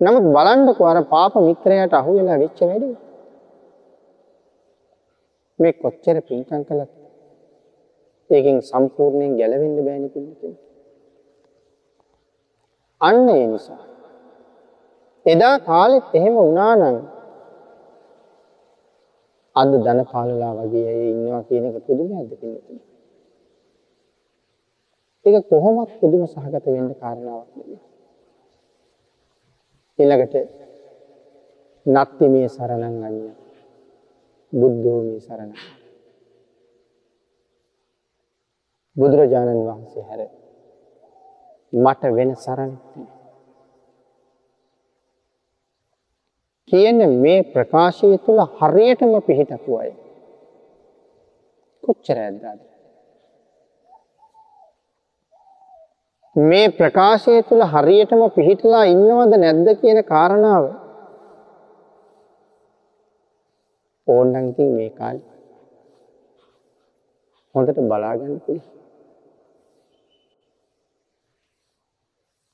නමුත් 0.00 0.26
බලන්නකෝ 0.34 0.86
අර 0.86 0.98
පාප 1.04 1.34
මිත්‍රයාට 1.38 1.94
අහු 1.94 2.10
වෙලා 2.16 2.38
වෙච්ච 2.38 2.58
වැඩේ. 2.60 2.96
මේ 5.58 5.72
කොච්චර 5.74 6.16
පින්කම් 6.28 6.62
කළත් 6.68 6.92
ඒකෙන් 8.30 8.58
සම්පූර්ණයෙන් 8.62 9.32
ගැලවෙන්න 9.38 9.76
බෑනේ 9.78 10.12
පිළිතුරු. 10.14 10.56
අන්න 13.00 13.28
ඒ 13.28 13.46
නිසා 13.46 13.82
එදා 15.26 15.56
කාලෙත් 15.60 16.06
එහෙම 16.14 16.34
වුණා 16.36 16.74
නම් 16.76 16.96
අද 19.56 19.70
ධනපාලලා 19.76 20.52
වගේ 20.58 20.88
අය 20.90 21.02
ඉන්නවා 21.10 21.42
කියන 21.42 21.64
එක 21.68 21.76
පුදුමයක්ද 21.86 22.32
පිළිතුරු. 22.32 22.80
ඒක 25.26 25.44
කොහොමත් 25.48 25.90
පුදුම 26.00 26.22
සහගත 26.26 26.64
වෙන්න 26.66 26.90
කාරණාවක් 27.00 27.50
නෙවෙයි. 27.56 27.80
ඊළඟට 29.98 30.34
නත්ති 31.86 32.26
මේ 32.28 32.48
සරණං 32.48 32.96
අඤ්ඤ 33.08 33.30
බුද්ධෝ 34.52 35.00
මේ 35.02 35.20
සරණ 35.20 35.52
බුදුරජාණන් 38.96 39.66
වහන්සේ 39.68 40.04
හැර 40.08 40.20
මට 41.72 42.02
වෙන 42.16 42.30
සරණක් 42.36 42.80
කියන 46.72 46.98
මේ 47.22 47.40
ප්‍රකාශය 47.54 48.08
තුළ 48.18 48.40
හරියටම 48.58 49.12
පිහිටපු 49.26 49.72
අය. 49.78 49.90
කොච්චර 51.84 52.18
ඇද්දාද 52.18 52.60
මේ 56.36 56.68
ප්‍රකාශය 56.70 57.34
තුළ 57.42 57.64
හරියටම 57.64 58.22
පිහිටලා 58.36 58.84
ඉන්නවද 58.84 59.32
නැද්ද 59.36 59.68
කියන 59.80 60.00
කාරණාව. 60.04 60.64
ඕන්නම් 64.08 64.48
ඉතින් 64.50 64.70
මේ 64.76 64.90
කාලේ 64.90 65.32
හොඳට 67.54 67.78
බලාගන්න 67.82 68.40
පුළුවන්. 68.40 68.72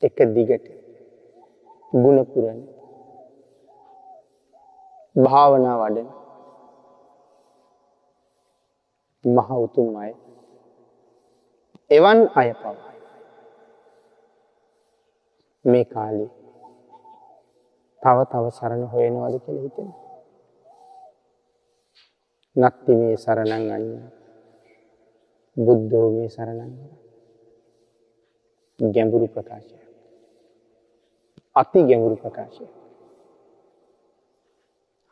එක 0.03 0.19
දිගට 0.35 0.67
ගුණ 1.93 2.21
පුරන 2.33 2.61
භාවනා 5.17 5.77
වඩන 5.79 6.09
මහ 9.25 9.49
උතුම් 9.57 9.97
අය. 9.97 10.13
එවන් 11.91 12.19
අය 12.35 12.51
පව. 12.55 12.77
මේ 15.65 15.85
කාලේ 15.85 16.31
තව 18.03 18.19
තව 18.25 18.45
සරණ 18.51 18.85
හොයනවද 18.87 19.35
කියලා 19.39 19.63
හිතෙනවා. 19.63 19.99
නත්ති 22.57 22.93
මේ 22.95 23.17
සරණං 23.17 23.71
අඤ්ඤ. 23.71 24.01
බුද්ධෝ 25.57 26.09
මේ 26.11 26.29
සරණං. 26.29 26.73
ගැඹුරු 28.79 29.29
ප්‍රකාශය 29.29 29.77
අති 31.55 31.79
ගැඹුරු 31.85 32.17
ප්‍රකාශය 32.17 32.65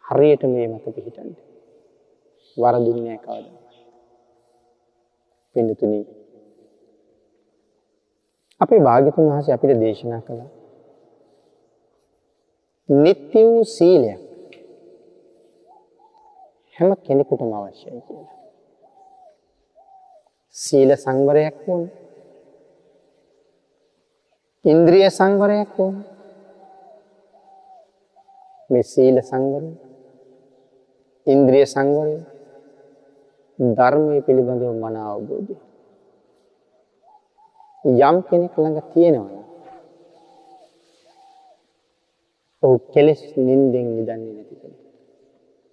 හරියට 0.08 0.42
මේ 0.52 0.66
මත 0.68 0.84
පිහිටන්න 0.96 1.32
වරදින්නේ 2.56 3.16
නැහැ 3.16 3.18
කවදාවත් 3.24 3.56
පින්තුනි 5.56 6.00
අපේ 8.60 8.80
භාග්‍යතුන් 8.80 9.30
වහන්සේ 9.30 9.54
අපිට 9.54 9.80
දේශනා 9.80 10.22
කළා 10.26 10.50
නිත්‍ය 12.88 13.40
වූ 13.44 13.64
සීලයක් 13.66 14.28
හැම 16.76 16.90
කෙනෙකුටම 16.96 17.52
අවශ්‍යයි 17.52 18.00
කියලා. 18.06 18.34
සීල 20.56 20.90
සංවරයක් 20.96 21.56
ඕන. 21.66 21.82
ඉන්ද්‍රිය 24.64 25.08
සංවරයක් 25.10 25.74
ඕන. 25.78 25.96
මේ 28.70 28.84
සීල 28.84 29.16
සංවරය, 29.22 29.70
ඉන්ද්‍රිය 31.32 31.66
සංවරය, 31.72 32.16
ධර්මයේ 33.58 34.24
පිළිබඳව 34.26 34.72
මන 34.82 34.96
අවබෝධය. 35.04 35.54
යම් 37.84 38.16
කෙනෙක් 38.28 38.54
ළඟ 38.58 38.80
තියෙනවා 38.92 39.38
ඔහු 42.62 42.76
කෙලෙස් 42.92 43.20
නින්දෙන් 43.36 43.86
නිදන්නේ 43.96 44.32
නැති 44.34 44.54
කෙනෙක්. 44.60 44.80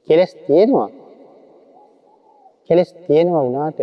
කෙලස් 0.07 0.31
තියෙනවා. 0.47 0.89
කෙලස් 2.69 2.89
තියෙනවා 3.05 3.45
වුණාට 3.45 3.79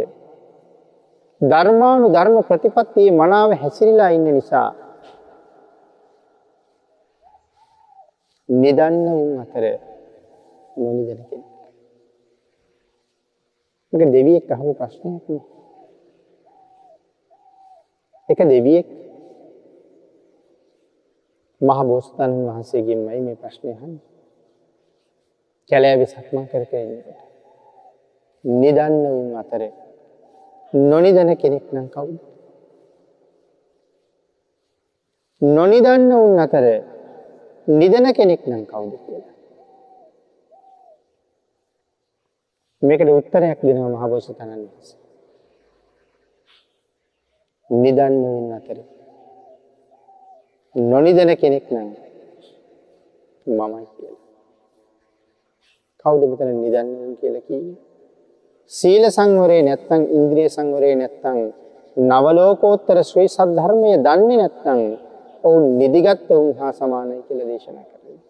ධර්මානු 1.41 2.07
ධර්ම 2.15 2.37
ප්‍රතිපත්තියේ 2.49 3.19
මනාව 3.21 3.51
හැසිරීලා 3.63 4.11
ඉන්න 4.17 4.29
නිසා 4.37 4.69
නිදන්න 8.49 8.97
උන් 9.15 9.41
අතර 9.45 9.65
නොනිදන 10.77 11.21
කෙනෙක්. 11.29 11.52
මේක 13.93 14.13
දෙවියෙක් 14.13 14.51
අහපු 14.51 14.73
ප්‍රශ්නයක් 14.79 15.25
නේ. 15.29 15.45
එක 18.29 18.39
දෙවියෙක් 18.53 18.89
මහ 21.61 21.81
බෝසතාණන් 21.89 22.47
වහන්සේගෙන්මයි 22.49 23.21
මේ 23.27 23.37
ප්‍රශ්නේ 23.43 23.75
අහන්නේ. 23.77 24.05
කැලෑවි 25.71 26.07
සක්මන් 26.07 26.47
කර 26.51 26.65
කර 26.71 26.81
ඉන්නකොට. 26.85 27.21
නිදන්න 28.45 29.05
උන් 29.11 29.37
අතර 29.43 29.63
නොනිදන 30.73 31.31
කෙනෙක් 31.37 31.67
නම් 31.75 31.87
කවුද? 31.95 32.21
නොනිදන්න 35.43 36.11
උන් 36.17 36.39
අතර 36.39 36.65
නිදන 37.69 38.07
කෙනෙක් 38.19 38.43
නම් 38.47 38.65
කවුද 38.65 38.93
කියලා. 39.05 39.32
මේකට 42.83 43.11
උත්තරයක් 43.11 43.61
දෙනවා 43.63 43.91
මහබෝසතාණන් 43.95 44.65
වහන්සේ. 44.65 44.99
නිදන්න 47.71 48.15
උන් 48.29 48.53
අතර 48.53 48.79
නොනිදන 50.75 51.31
කෙනෙක් 51.37 51.67
නම් 51.71 51.89
මමයි 53.47 53.87
කියලා. 53.89 54.21
කවුද 56.01 56.23
මෙතන 56.31 56.51
නිදන්නේ 56.57 57.17
කියලා 57.21 57.43
කියන්නේ? 57.43 57.81
සීල 58.71 59.05
සංවරේ 59.11 59.63
නැත්තම් 59.63 60.03
ඉන්ද්‍රිය 60.19 60.49
සංවරේ 60.49 60.95
නැත්තම් 60.95 61.39
නවලෝකෝත්තර 61.97 62.99
ශ්‍රී 63.05 63.29
සද්ධර්මයේ 63.29 63.97
දන්නේ 63.99 64.39
නැත්තම් 64.39 64.81
ඔවුන් 65.45 65.65
නිදිගත් 65.79 66.29
වුන් 66.29 66.51
හා 66.59 66.73
සමානයි 66.73 67.23
කියලා 67.23 67.49
දේශනා 67.49 67.85
කරනවා. 67.85 68.21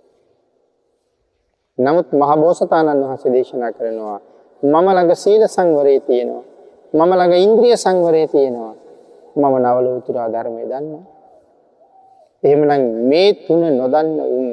නමුත් 1.79 2.09
මහබෝසතාණන් 2.13 3.03
වහන්සේ 3.03 3.33
දේශනා 3.33 3.73
කරනවා 3.73 4.21
මම 4.63 4.87
ළඟ 4.89 5.15
සීල 5.15 5.43
සංවරේ 5.49 6.01
තියෙනවා. 6.01 6.45
මම 6.95 7.11
ළඟ 7.11 7.35
ඉන්ද්‍රිය 7.47 7.77
සංවරේ 7.77 8.27
තියෙනවා. 8.27 8.75
මම 9.37 9.55
නවලෝතුර 9.59 10.17
ධර්මයේ 10.33 10.69
දන්නවා. 10.71 11.05
එහෙමනම් 12.43 12.83
මේ 13.11 13.31
තුන 13.47 13.63
නොදන්න 13.79 14.19
උන් 14.21 14.47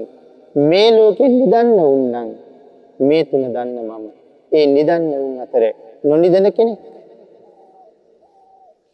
මේ 0.70 0.90
ලෝකෙ 0.92 1.26
නිදන්න 1.28 1.78
උන් 1.80 2.02
නම් 2.12 2.30
මේ 3.00 3.24
තුන 3.26 3.44
දන්න 3.54 3.78
මම. 3.80 4.06
ඒ 4.52 4.66
නිදන්න 4.68 5.04
උන් 5.16 5.40
අතර 5.40 5.64
නොනිදන 6.04 6.48
කෙනෙක්. 6.52 6.80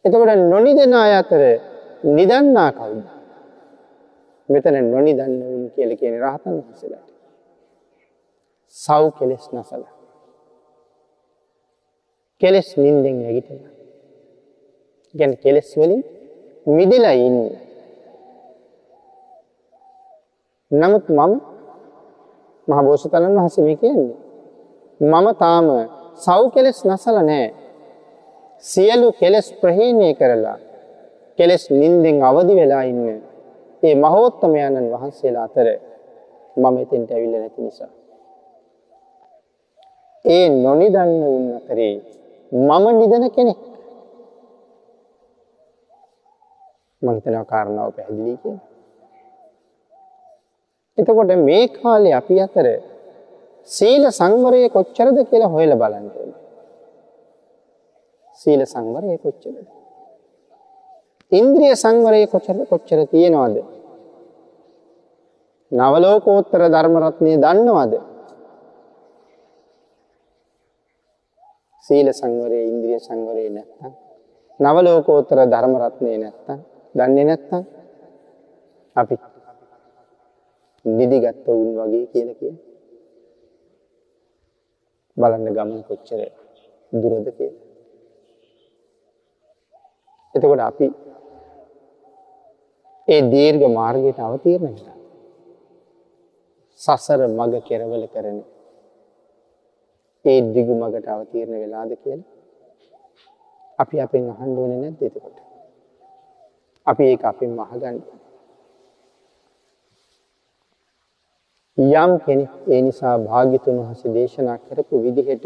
එතකොට 0.05 0.32
නොනිදන 0.51 0.93
අය 0.93 1.13
අතර 1.22 1.43
නිදන්නා 2.03 2.72
කවුද? 2.72 3.03
මෙතන 4.49 4.76
නොනිදන්න 4.91 5.34
උන් 5.47 5.63
කියලා 5.76 5.99
කියන්නේ 5.99 6.22
රහතන් 6.22 6.55
වහන්සේලාට. 6.57 7.09
සව් 8.76 9.03
කෙලස් 9.18 9.45
නැසලා. 9.53 9.95
කෙලස් 12.41 12.77
නින්දෙන් 12.77 13.15
නැගිටිනවා. 13.21 13.73
කියන්නේ 15.15 15.41
කෙලස් 15.43 15.69
වලින් 15.77 16.01
මිදලා 16.67 17.15
ඉන්නේ. 17.17 17.59
නමුත් 20.71 21.05
මම 21.09 21.33
මහ 22.67 22.79
බෝසතාණන් 22.86 23.38
වහන්සේ 23.38 23.63
මේ 23.65 23.75
කියන්නේ. 23.75 24.15
මම 25.01 25.27
තාම 25.39 25.67
සව් 26.15 26.41
කෙලස් 26.55 26.79
නැසලා 26.86 27.23
නැහැ. 27.23 27.53
සියලු 28.63 29.07
කෙලස් 29.11 29.47
ප්‍රහීණය 29.61 30.09
කරලා 30.13 30.57
කෙලස් 31.38 31.63
නින්දෙන් 31.71 32.17
අවදි 32.23 32.53
වෙලා 32.55 32.83
ඉන්න. 32.91 33.21
ඒ 33.83 33.95
මහෝත්තමයණන් 33.95 34.91
වහන්සේලා 34.93 35.43
අතර 35.43 35.67
මම 36.57 36.75
එතෙන්ට 36.77 37.11
ඇවිල්ලා 37.11 37.41
නැති 37.41 37.61
නිසා. 37.61 37.91
ඒ 40.25 40.45
නොනිදන්න 40.63 41.23
උන් 41.27 41.45
අතරේ 41.57 41.95
මම 42.52 42.86
නිදන 43.00 43.26
කෙනෙක්. 43.30 43.60
මම 47.02 47.16
හිතනවා 47.16 47.46
කාරණාව 47.46 47.91
පැහැදිලි 47.96 48.38
කියලා. 48.38 48.64
එතකොට 50.98 51.32
මේ 51.48 51.68
කාලේ 51.68 52.14
අපි 52.14 52.36
අතර 52.41 52.68
සීල 53.68 54.04
සංවරය 54.12 54.70
කොච්චරද 54.70 55.18
කියලා 55.30 55.54
හොයලා 55.56 55.82
බලන්න 55.82 56.08
ඕනේ. 56.12 56.41
සීල 58.39 58.62
සංවරය 58.66 59.18
කොච්චරද? 59.18 59.68
ඉන්ද්‍රිය 61.32 61.74
සංවරය 61.76 62.22
කොච්චර 62.28 62.58
කොච්චර 62.72 63.00
තියෙනවද? 63.12 63.58
නවලෝකෝත්තර 65.72 66.62
ධර්ම 66.74 66.96
රත්නය 67.04 67.32
දන්නවද? 67.43 68.14
සීල 71.86 72.07
සංවරය 72.13 72.59
ඉන්ද්‍රිය 72.69 72.99
සංවරය 72.99 73.45
නැත්තම් 73.49 73.91
නවලෝකෝත්තර 74.59 75.39
ධර්ම 75.45 75.73
රත්නය 75.81 76.13
නැත්තම් 76.17 76.59
දන්නේ 76.95 77.25
නැත්තම් 77.25 77.61
අපි 78.95 79.15
නිදිගත්ත 80.86 81.47
උන් 81.47 81.69
වගේ 81.77 82.05
කියලා 82.07 82.39
කියන. 82.39 82.55
බලන්න 85.17 85.55
ගමන 85.55 85.81
කොච්චර 85.83 86.21
දුරද 86.93 87.27
කියලා. 87.38 87.63
එතකොට 90.36 90.61
අපි 90.61 90.88
ඒ 93.07 93.21
දීර්ඝ 93.31 93.67
මාර්ගයට 93.69 94.19
අවතීර්ණ 94.19 94.67
වෙනවා. 94.67 94.97
සසර 96.81 97.21
මග 97.29 97.53
කෙරවල 97.67 98.03
කරන 98.07 98.38
ඒ 100.26 100.39
දිගු 100.53 100.73
මගට 100.76 101.07
අවතීර්ණ 101.07 101.55
වෙලාද 101.55 101.91
කියලා 101.95 102.30
අපි 103.80 103.95
අපෙන් 104.01 104.23
අහන්න 104.30 104.57
ඕනේ 104.57 104.80
නැද්ද 104.80 105.01
එතකොට? 105.01 105.38
අපි 106.88 107.03
ඒක 107.05 107.23
අපෙන් 107.23 107.51
අහගන්න 107.59 107.97
ඕනේ. 108.01 108.23
යම් 111.78 112.11
කෙනෙක් 112.19 112.51
ඒ 112.67 112.82
නිසා 112.82 113.15
භාග්‍යතුන් 113.19 113.76
වහන්සේ 113.80 114.13
දේශනා 114.13 114.57
කරපු 114.59 114.95
විදිහට 115.03 115.45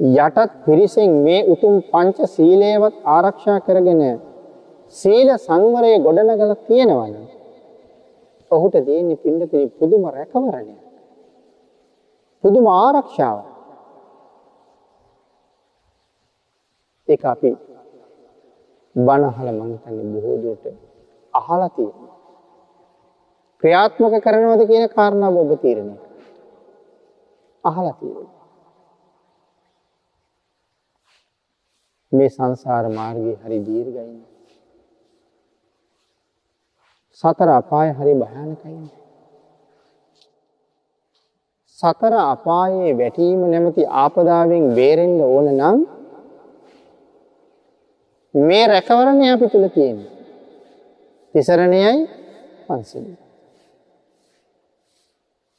යටත් 0.00 0.38
පිරිසෙන් 0.64 1.10
මේ 1.24 1.46
උතුම් 1.46 1.74
පංච 1.82 2.18
සීලයවත් 2.26 2.96
ආරක්ෂා 3.06 3.58
කරගෙන 3.60 4.02
සීල 4.94 5.28
සංවරය 5.38 5.92
ගොඩනගලා 5.98 6.56
තියෙනවා 6.62 7.08
නම් 7.08 7.26
ඔහුට 8.50 8.76
තියෙන්නේ 8.80 9.16
පින්නතින 9.16 9.70
පුදුම 9.70 10.02
රැකවරණයක්. 10.08 10.80
පුදුම 12.44 12.66
ආරක්ෂාවක්. 12.76 13.57
ඒක 17.08 17.24
අපි 17.24 17.50
බණ 18.96 19.24
අහලා 19.24 19.54
මම 19.54 19.72
හිතන්නේ 19.74 20.12
බොහෝ 20.14 20.36
දුරට 20.42 20.64
අහලා 21.34 21.70
තියෙනවා. 21.70 22.14
ක්‍රියාත්මක 23.62 24.14
කරනවද 24.24 24.62
කියන 24.70 24.84
කාරණාව 24.88 25.36
ඔබ 25.36 25.52
තීරණය 25.62 25.94
අහලා 27.64 27.96
තියෙනවා. 28.00 28.36
මේ 32.12 32.30
සංසාර 32.30 32.84
මාර්ගයේ 32.90 33.36
හරි 33.42 33.58
දීර්ඝයි. 33.66 34.20
සතර 37.20 37.48
අපාය 37.50 37.88
හරි 37.92 38.14
භයානකයි. 38.14 38.78
සතර 41.78 42.14
අපායේ 42.24 42.98
වැටීම 42.98 43.40
නැමැති 43.46 43.92
ආපදාවෙන් 43.96 44.64
බේරෙන්න 44.76 45.20
ඕන 45.26 45.48
නම් 45.52 45.78
මේ 48.38 48.66
රැකවරණය 48.66 49.26
අපි 49.32 49.46
තුල 49.48 49.66
තියෙනවා. 49.68 50.12
තිසරණයයි 51.34 52.08
පන්සිලයි. 52.66 53.16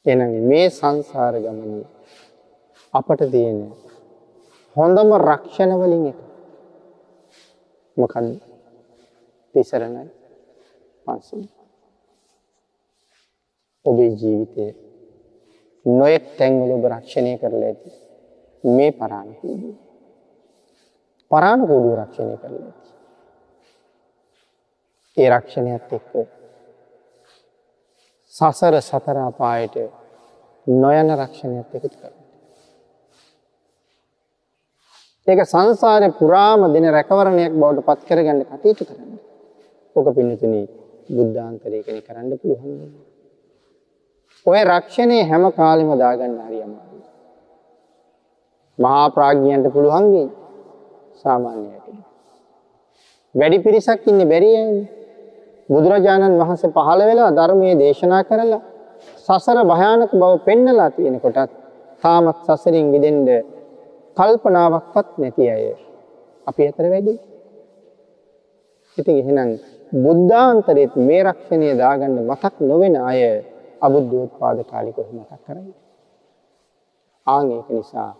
එහෙනම් 0.06 0.32
මේ 0.48 0.66
සංසාර 0.70 1.34
ගමනේ 1.36 1.86
අපට 2.94 3.20
තියෙන 3.32 3.58
හොඳම 4.76 5.10
රක්ෂණ 5.20 5.72
වලින් 5.80 6.04
එක 6.10 6.18
මොකක්ද? 7.96 8.26
තිසරණයි 9.54 10.04
පන්සිලයි. 11.04 11.48
ඔබේ 13.84 14.10
ජීවිතයේ 14.12 14.72
නොයෙක් 15.86 16.24
තැන්වල 16.38 16.70
ඔබ 16.72 16.84
රක්ෂණය 16.86 17.32
කරලා 17.40 17.68
ඇති 17.68 17.90
මේ 18.64 18.90
පරාණ 18.92 19.30
කූඩුව. 21.30 21.38
පරාණ 21.38 21.66
කූඩුව 21.66 21.94
රක්ෂණය 21.96 22.36
කරලා 22.36 22.66
ඇති. 22.66 22.90
ඒ 25.16 25.28
රක්ෂණයත් 25.30 25.92
එක්ක 25.92 26.12
සසර 28.34 28.74
සතර 28.80 29.18
අපායට 29.18 29.76
නොයන 30.66 31.08
රක්ෂණයත් 31.16 31.74
එකතු 31.74 31.88
කරන්න. 31.90 32.18
ඒක 35.26 35.40
සංසාරේ 35.44 36.12
පුරාම 36.12 36.60
දෙන 36.72 36.86
රැකවරණයක් 36.88 37.52
බවට 37.52 37.86
පත් 37.86 38.00
කරගන්න 38.04 38.44
කටයුතු 38.44 38.84
කරන්න. 38.84 39.18
ඔක 39.96 40.06
පින්නතුනි 40.14 40.62
බුද්ධාන්තරයකනේ 41.10 42.02
කරන්න 42.02 42.38
පුළුවන්. 42.38 42.92
ඔය 44.46 44.60
රක්ෂණය 44.64 45.18
හැම 45.24 45.52
කාලෙම 45.52 45.90
දාගන්න 45.98 46.38
හරි 46.38 46.62
අමාරුයි. 46.62 47.06
මහා 48.78 49.10
ප්‍රඥයන්ට 49.10 49.72
පුළුවන් 49.72 50.12
වෙයි 50.12 50.39
සාමාන්‍යයට. 51.24 51.86
වැඩි 53.34 53.58
පිරිසක් 53.58 54.02
ඉන්නේ 54.06 54.30
බැරි 54.32 54.50
අයනේ. 54.56 54.88
බුදුරජාණන් 55.68 56.40
වහන්සේ 56.40 56.74
පහළ 56.76 57.02
වෙලා 57.08 57.30
ධර්මයේ 57.30 57.74
දේශනා 57.78 58.22
කරලා 58.24 58.62
සසර 59.18 59.58
භයානක 59.64 60.12
බව 60.12 60.32
පෙන්නලා 60.46 60.90
තියෙනකොටත් 60.90 61.50
තාමත් 62.02 62.38
සසරින් 62.46 62.86
මිදෙන්න 62.94 63.18
කල්පනාවක්වත් 64.16 65.08
නැති 65.18 65.44
අය 65.48 65.64
අපි 66.46 66.62
අතර 66.68 66.86
වැඩි. 66.92 67.14
ඉතින් 68.98 69.16
එහෙනම් 69.20 69.50
බුද්ධාන්තරයේත් 69.94 70.94
මේ 70.98 71.22
රක්ෂණය 71.24 71.68
දාගන්න 71.78 72.16
මතක් 72.22 72.54
නොවන 72.62 72.94
අය 73.02 73.20
අබුද්ධෝත්පාද 73.80 74.58
කාලේ 74.70 74.92
කොහොම 74.92 75.16
මතක් 75.16 75.40
කරන්නේ? 75.44 75.78
ආන් 77.26 77.46
ඒක 77.50 77.68
නිසා 77.70 78.10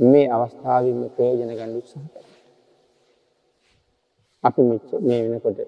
මේ 0.00 0.26
අවස්ථාවෙන් 0.28 0.96
මේ 0.96 1.10
ප්‍රයෝජන 1.10 1.50
ගන්න 1.50 1.76
උත්සාහ 1.76 2.04
කරනවා. 2.04 2.28
අපි 4.44 4.60
මේ 5.00 5.20
වෙනකොට 5.24 5.58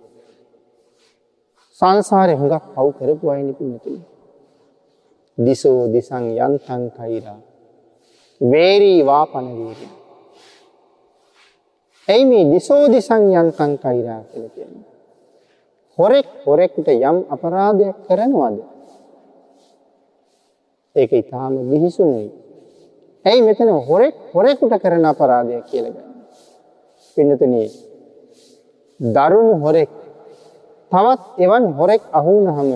සංසාරේ 1.81 2.37
හුඟක් 2.37 2.65
පව් 2.75 2.87
කරපු 2.99 3.25
අයනේ 3.29 3.53
පින්නතුනි. 3.53 4.03
දිසෝ 5.39 5.81
දිසං 5.93 6.25
යන්තං 6.37 6.83
කෛරා 6.97 7.41
වේරී 8.41 9.01
වාපන 9.07 9.47
වේරී. 9.59 9.93
එයි 12.09 12.25
මේ 12.25 12.45
දිසෝ 12.53 12.85
දිසං 12.89 13.23
යන්තං 13.33 13.73
කෛරා 13.79 14.21
කියලා 14.23 14.51
කියන්නේ. 14.51 14.87
හොරෙක් 15.99 16.29
හොරෙකුට 16.47 16.89
යම් 16.89 17.19
අපරාධයක් 17.29 17.97
කරනවද? 18.07 18.59
ඒක 20.97 21.11
ඊටාම 21.13 21.55
විහිසුනුයි. 21.71 22.29
ඇයි 23.25 23.43
මෙතන 23.47 23.71
හොරෙක් 23.89 24.15
හොරෙකුට 24.35 24.75
කරන 24.83 25.05
අපරාධය 25.05 25.57
කියලා 25.69 25.95
ගන්නේ? 25.95 26.11
පින්නතුනි 27.17 27.63
දරුණු 29.01 29.55
හොරෙක් 29.65 29.91
තවත් 30.93 31.23
එවන් 31.45 31.65
හොරෙක් 31.79 32.03
අහු 32.13 32.31
වුණාම 32.37 32.69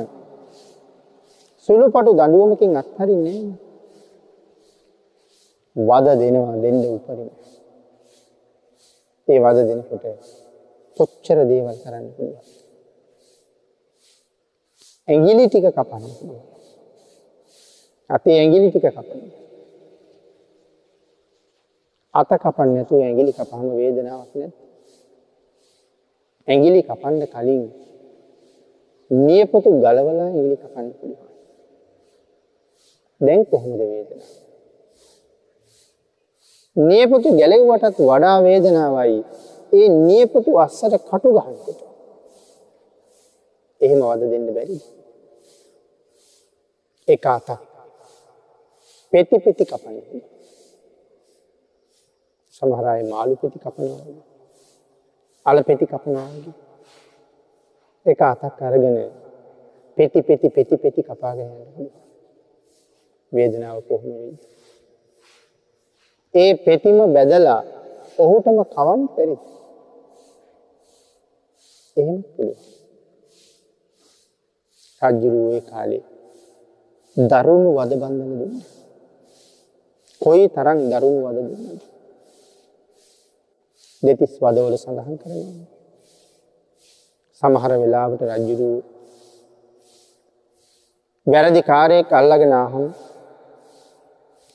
සුළුපටු 1.69 2.11
දඬුවමකින් 2.19 2.79
අත්හරින්නේ 2.81 3.41
වද 5.77 6.07
දෙනවා 6.21 6.57
දෙන්න 6.63 6.79
උපරිම. 6.89 7.31
ඒ 9.29 9.39
වද 9.45 9.59
දෙනකොට 9.69 10.05
කොච්චර 10.97 11.39
දේවල් 11.51 11.77
කරන්න 11.83 12.07
පුළුවන්. 12.15 12.45
ඇඟිලි 15.09 15.45
ටික 15.49 15.67
කපන්න 15.69 16.05
පුළුවන්. 16.19 16.45
අතේ 18.11 18.37
ඇඟිලි 18.39 18.69
ටික 18.71 18.87
කපන්න. 18.89 19.46
අත 22.19 22.31
කපන්න 22.43 22.71
නැතුව 22.75 23.01
ඇඟිලි 23.01 23.33
කපහම 23.39 23.67
වේදනාවක් 23.79 24.33
නැද්ද? 24.35 24.55
ඇඟිලි 26.49 26.81
කපන්න 26.89 27.23
කලින් 27.35 27.63
නියපොතු 29.11 29.71
ගලවලා 29.75 30.27
ඇඟිලි 30.27 30.57
කපන්න 30.57 30.89
පුළුවන්. 30.99 31.31
දැන් 33.21 33.43
කොහොමද 33.51 33.81
වේදනාව? 33.83 34.33
නියපොතු 36.77 37.29
ගැලෙව්වටත් 37.39 37.99
වඩා 38.01 38.37
වේදනාවයි 38.43 39.19
ඒ 39.73 39.89
නියපොතු 39.89 40.51
අස්සට 40.59 40.95
කටු 41.09 41.29
ගහනකොට. 41.37 41.81
එහෙම 43.81 44.01
වද 44.03 44.23
දෙන්න 44.33 44.47
බැරි. 44.57 44.79
එක 47.09 47.27
අතක් 47.27 47.61
පෙති 49.13 49.37
පෙති 49.45 49.65
කපන්න. 49.65 49.97
සමහර 52.57 52.87
අය 52.87 53.03
මාළු 53.13 53.35
පෙති 53.37 53.59
කපනවා. 53.59 54.07
අල 55.47 55.59
පෙති 55.69 55.85
කපනවා 55.87 56.29
වගේ. 56.35 56.55
එක 58.07 58.21
අතක් 58.23 58.61
අරගෙන 58.63 58.97
පෙති 59.99 60.21
පෙති 60.23 60.49
පෙති 60.49 60.75
පෙති 60.83 61.01
කපාගෙන 61.03 61.51
යන්න. 61.79 61.91
වේදනාව 63.33 63.79
කොහොම 63.89 64.13
වෙයිද? 64.13 64.41
ඒ 66.35 66.51
පෙතිම 66.65 66.99
බැදලා 67.15 67.63
ඔහුටම 68.19 68.59
කවන්න 68.75 69.03
බැරිද? 69.15 69.43
එහෙම 71.97 72.19
පුළුවන්. 72.25 72.61
රජුරුව 75.03 75.47
ඒ 75.55 75.63
කාලේ 75.71 76.05
දරුණු 77.17 77.71
වද 77.79 77.93
බන්ධන 78.03 78.33
දුන්නා. 78.41 78.65
කොයි 80.23 80.45
තරම් 80.55 80.79
දරුණු 80.93 81.21
වද 81.27 81.39
දුන්නද? 81.39 81.96
දෙතිස් 84.03 84.35
වදවල 84.43 84.75
සඳහන් 84.77 85.17
කරනවා. 85.23 85.65
සමහර 87.43 87.73
වෙලාවට 87.83 88.23
රජුරු 88.31 88.71
වැරදි 91.27 91.61
කාර්යයක් 91.71 92.11
අල්ලගෙන 92.19 92.53
ආහම 92.63 92.85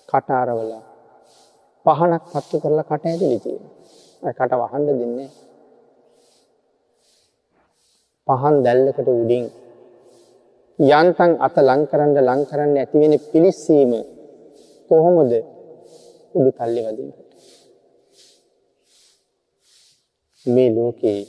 කටාරවල 0.09 0.71
පහනක් 1.85 2.23
පත්තු 2.33 2.55
කරලා 2.63 2.89
කට 2.89 3.05
ඇදලි 3.09 3.37
තියෙනවා. 3.43 4.33
කට 4.37 4.53
වහන්න 4.61 4.83
දෙන්නේ 4.89 5.29
පහන් 8.27 8.55
දැල්ලකට 8.65 9.07
උඩින් 9.13 9.45
යන්තම් 10.79 11.31
අත 11.47 11.55
ලං 11.67 11.81
කරන්න 11.89 12.17
ලං 12.27 12.41
කරන්න 12.49 12.77
ඇතිවෙන 12.81 13.13
පිලිස්සීම 13.31 13.91
කොහොමද 14.89 15.33
උඩු 16.35 16.49
තල්ලි 16.57 16.81
වදින්න. 16.85 17.11
මේ 20.45 20.69
ලෝකයේ 20.71 21.21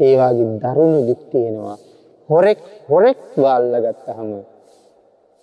ඒවාගේ 0.00 0.50
දරුණු 0.62 1.00
දුක් 1.08 1.20
තියෙනවා 1.30 1.78
හොරෙක් 2.28 2.60
හොරෙක් 2.88 3.18
වාල්ල 3.36 3.74
ගත්තහම 3.76 4.30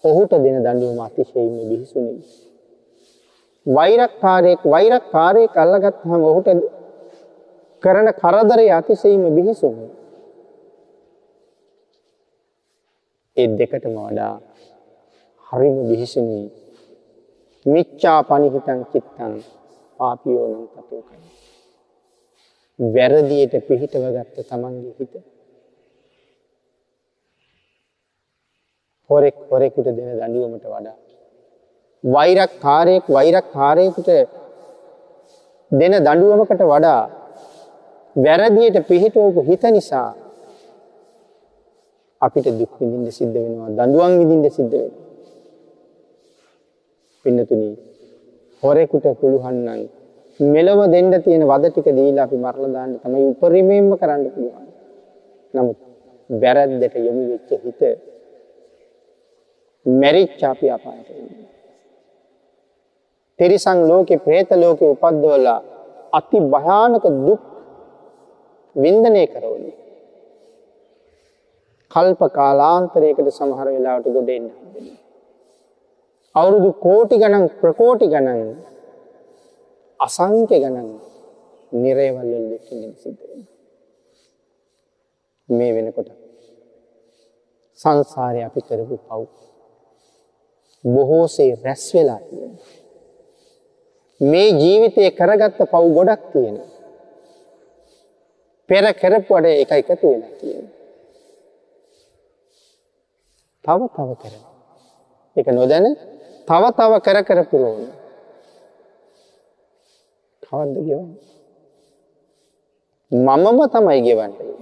ඔහුට 0.03 0.31
දෙන 0.33 0.57
දඬුවම 0.57 0.99
අතිශයින්ම 0.99 1.55
බිහිසුනේ. 1.69 2.19
වෛරක්කාරයෙක් 3.65 4.61
වෛරක්කාරයෙක් 4.65 5.53
අල්ලගත්හම 5.55 6.21
ඔහුට 6.21 6.47
කරන 7.83 8.07
කරදරය 8.13 8.67
අතිශයින්ම 8.71 9.23
බිහිසුනේ. 9.31 9.91
ඒ 13.37 13.47
දෙකටම 13.49 13.95
වඩා 13.97 14.35
හරිම 15.47 15.77
බිහිසුනේ. 15.89 16.47
මිච්ඡා 17.65 18.19
පනිහිතං 18.23 18.79
චිත්තං 18.91 19.33
පාපියෝනම් 19.99 20.67
තතෝ 20.67 21.01
කයි. 21.01 21.22
වැරදියට 22.79 23.53
පිහිටව 23.67 24.05
ගත්ත 24.15 24.37
තමන්ගේ 24.49 24.93
හිත. 24.97 25.13
හොරෙක් 29.09 29.35
හොරෙකුට 29.49 29.87
දෙන 29.87 30.09
දඬුවමට 30.11 30.65
වඩා. 30.65 30.95
වෛරක්කාරයෙක් 32.03 33.05
වෛරක්කාරයෙකුට 33.07 34.09
දෙන 35.71 35.93
දඬුවමකට 35.97 36.61
වඩා 36.63 37.01
වැරදියට 38.15 38.77
පිහිටවපු 38.89 39.41
හිත 39.49 39.63
නිසා 39.71 40.09
අපිට 42.21 42.47
දුක් 42.59 42.73
විඳින්න 42.79 43.11
සිද්ධ 43.11 43.33
වෙනවා 43.35 43.69
දඬුවම් 43.69 44.13
විඳින්න 44.19 44.55
සිද්ධ 44.57 44.73
වෙනවා. 44.73 45.01
පින්නතුනි 47.25 47.69
හොරෙකුට 48.63 49.05
පුළුවන් 49.19 49.57
නම් 49.65 49.81
මෙලව 50.39 50.79
දෙන්න 50.91 51.11
තියෙන 51.23 51.43
වද 51.45 51.69
ටික 51.69 51.87
දීලා 51.95 52.25
අපි 52.25 52.37
මරලා 52.37 52.73
දාන්න 52.75 52.99
තමයි 52.99 53.25
උපරිමයෙන්ම 53.31 53.97
කරන්න 53.97 54.23
පුළුවන්. 54.31 54.65
නමුත් 55.53 55.77
වැරද්දට 56.29 56.95
යොමු 56.97 57.23
වෙච්ච 57.31 57.51
හිත 57.63 57.81
මැරිච්ච 59.85 60.41
අපි 60.43 60.67
අපායට 60.69 61.09
එන්නේ. 61.11 61.47
තිරිසන් 63.39 63.79
ලෝකේ 63.87 64.17
പ്രേත 64.17 64.49
ලෝකේ 64.53 64.89
උපද්දවලා 64.89 65.61
අති 66.13 66.37
භයානක 66.53 67.05
දුක් 67.27 67.41
වින්දනය 68.75 69.23
කරවලු. 69.27 69.71
කල්ප 71.91 72.21
කාලාන්තරයකට 72.37 73.27
සමහර 73.29 73.67
වෙලාවට 73.67 74.13
ගොඩ 74.15 74.29
එන්න 74.29 74.49
හම්බෙනවා. 74.49 74.99
අවුරුදු 76.35 76.69
කෝටි 76.85 77.15
ගණන් 77.17 77.45
ප්‍රකෝටි 77.61 78.07
ගණන් 78.07 78.72
අසංඛ්‍ය 80.05 80.57
ගණන් 80.61 80.89
නිරේවල් 81.81 82.29
වල 82.31 82.45
දුක් 82.51 82.63
විඳින්න 82.69 82.95
සිද්ධ 83.01 83.21
වෙනවා. 83.21 83.51
මේ 85.49 85.71
වෙනකොට 85.75 86.09
සංසාරේ 87.79 88.45
අපි 88.47 88.61
කරපු 88.67 88.95
පව් 89.07 89.21
බොහෝසේ 90.83 91.51
රැස් 91.65 91.85
වෙලා 91.93 92.21
තියෙනවා. 92.27 92.69
මේ 94.21 94.49
ජීවිතේ 94.61 95.09
කරගත්ත 95.11 95.59
පව් 95.71 95.83
ගොඩක් 95.97 96.23
තියෙනවා. 96.33 96.69
පෙර 98.69 98.85
කරපු 99.01 99.31
වැඩ 99.33 99.47
එක 99.63 99.71
එකතු 99.81 100.07
වෙලා 100.11 100.33
තියෙනවා. 100.39 100.71
තව 103.65 103.81
තව 103.95 104.09
කරනවා. 104.21 104.53
ඒක 105.35 105.47
නොදැන 105.49 105.85
තව 106.47 106.63
තව 106.77 106.91
කර 107.05 107.17
කර 107.27 107.41
පුරවනවා. 107.51 108.02
කවද්ද 110.53 110.77
ගෙවන්නේ? 110.87 111.21
මමම 113.11 113.59
තමයි 113.67 114.01
ගෙවන්නේ. 114.01 114.55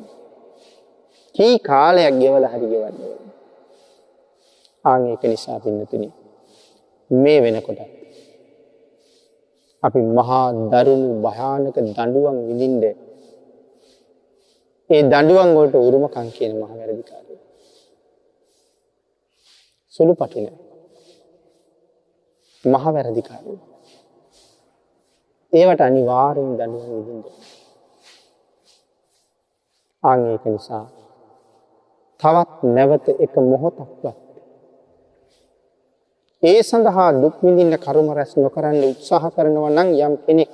කී 1.35 1.55
කාලයක් 1.59 2.13
ගෙවලා 2.19 2.51
හරි 2.53 2.67
ගෙවන්නේ. 2.67 3.17
ආන් 4.85 5.01
ඒක 5.05 5.23
නිසා 5.23 5.59
පින්නතුනි 5.59 6.09
මේ 7.11 7.39
වෙනකොට 7.43 7.81
අපි 9.83 9.99
මහා 10.17 10.45
දරුණු 10.71 11.09
භයානක 11.25 11.75
දඬුවම් 11.77 12.37
විඳින්න 12.47 12.83
ඒ 14.89 15.01
දඬුවම් 15.03 15.49
වලට 15.55 15.75
උරුමකම් 15.87 16.27
කියන 16.35 16.53
මහ 16.59 16.71
වැරදිකාරය. 16.71 17.35
සුළු 19.95 20.13
පටින 20.15 20.47
මහ 22.63 22.85
වැරදිකාරය. 22.95 23.70
ඒවට 25.53 25.81
අනිවාර්යෙන් 25.81 26.51
දඬුවම් 26.57 27.01
විඳින්න. 27.07 27.37
ආන් 30.03 30.19
ඒක 30.25 30.43
නිසා 30.45 30.85
තවත් 32.19 32.59
නැවත 32.75 33.05
එක 33.25 33.33
මොහොතක්වත් 33.43 34.17
ඒ 36.43 36.59
සඳහා 36.63 37.09
දුක් 37.21 37.35
විඳින්න 37.43 37.75
කර්ම 37.77 38.07
රැස් 38.09 38.31
නොකරන්න 38.35 38.83
උත්සාහ 38.83 39.23
කරනවා 39.35 39.71
නම් 39.71 39.89
යම් 39.99 40.13
කෙනෙක් 40.25 40.51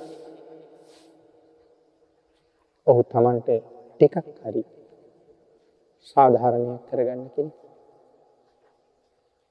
ඔහු 2.86 3.02
Tamanට 3.04 3.48
ටිකක් 3.90 4.16
හරි 4.42 4.62
සාධාරණයක් 6.06 6.82
කරගන්න 6.88 7.22
කෙනෙක්. 7.34 7.56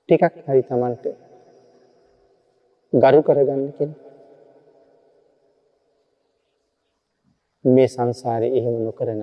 ටිකක් 0.10 0.36
හරි 0.46 0.62
Tamanට 0.70 1.06
ගරු 2.94 3.20
කරගන්න 3.22 3.64
කෙනෙක්. 3.78 4.07
මේ 7.68 7.88
සංසාරේ 7.88 8.56
එහෙම 8.58 8.76
නොකරන 8.86 9.22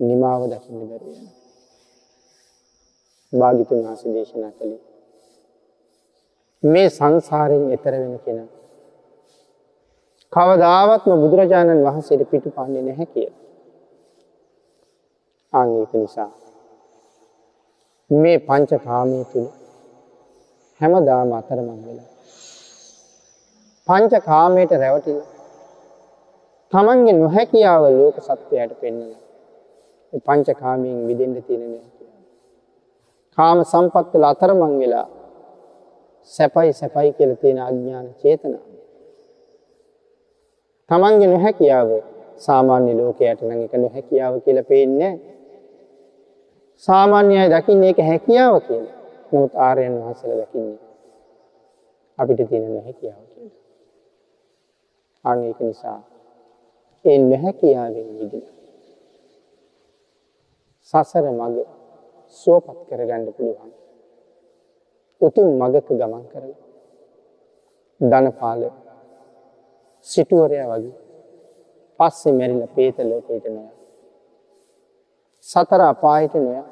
නිමාව 0.00 0.42
දකින්න 0.44 0.80
බැරි 0.80 1.06
වෙනවා. 1.06 1.34
භාග්‍යතුන් 3.32 3.80
වහන්සේ 3.84 4.12
දේශනා 4.14 4.52
කළේ 4.52 4.82
මේ 6.62 6.88
සංසාරයෙන් 6.90 7.64
එතර 7.72 7.94
වෙන 7.94 8.14
කෙනා 8.18 8.48
කවදාවත්ම 10.32 11.12
බුදුරජාණන් 11.22 11.84
වහන්සේට 11.84 12.30
පිටු 12.30 12.48
පාන්නේ 12.50 12.82
නැහැ 12.82 13.06
කිය. 13.06 13.28
ආන් 15.52 15.68
ඒක 15.76 15.92
නිසා 15.94 16.30
මේ 18.10 18.38
පංච 18.38 18.70
කාමයේ 18.84 19.24
තුල 19.24 19.46
හැමදාම 20.80 21.30
අතරමං 21.32 21.80
වෙලා 21.86 22.10
පංච 23.88 24.12
කාමයට 24.24 24.72
රැවටිලා 24.74 25.35
තමන්ගේ 26.72 27.14
නොහැකියාව 27.14 27.82
ලෝක 27.90 28.16
සත්වයට 28.18 28.72
පෙන්වලා 28.80 29.20
මේ 30.12 30.20
පංච 30.20 30.48
කාමයෙන් 30.60 30.98
මිදෙන්න 31.08 31.42
තියෙන 31.42 31.62
නැහැ. 31.62 31.96
කාම 33.38 33.58
සම්පත් 33.64 34.12
වල 34.12 34.24
අතරමං 34.24 34.74
වෙලා 34.78 35.08
සැපයි 36.30 36.72
සැපයි 36.72 37.12
කියලා 37.12 37.36
තියෙන 37.36 37.58
අඥාන 37.58 38.06
චේතනාව. 38.22 38.66
තමන්ගේ 40.90 41.28
නොහැකියාව 41.28 41.90
සාමාන්‍ය 42.38 42.92
ලෝකයට 42.94 43.40
නම් 43.42 43.60
එක 43.64 43.74
නොහැකියාව 43.74 44.34
කියලා 44.44 44.70
පේන්නේ 44.70 45.14
සාමාන්‍ය 46.84 47.38
අය 47.38 47.48
දකින්නේ 47.50 47.88
ඒක 47.88 48.00
හැකියාව 48.10 48.60
කියලා. 48.60 48.96
නමුත් 49.32 49.54
ආර්යයන් 49.56 49.94
වහන්සේලා 50.00 50.46
දකින්නේ 50.46 50.78
අපිට 52.18 52.48
තියෙන 52.48 52.74
නොහැකියාව 52.74 53.24
කියලා. 53.32 53.56
අන් 55.24 55.38
ඒක 55.44 55.60
නිසා 55.60 56.00
ඒ 57.06 57.18
නොහැකියාවෙන් 57.20 58.08
මිදෙන්න 58.18 58.46
සසර 60.88 61.26
මඟ 61.30 61.58
සුවපත් 62.40 62.78
කරගන්න 62.88 63.26
පුළුවන්. 63.36 63.70
උතුම් 65.20 65.48
මගක 65.60 65.88
ගමන් 65.90 66.24
කරලා 66.32 66.60
ධනපාල 68.00 68.62
සිටුවරයා 70.06 70.68
වගේ 70.72 70.94
පස්සේ 72.00 72.32
මැරිලා 72.32 72.72
പ്രേත 72.74 72.98
ලෝකයට 73.00 73.46
නොයා. 73.46 73.74
සතර 75.46 75.82
අපායට 75.82 76.34
නොයා. 76.36 76.66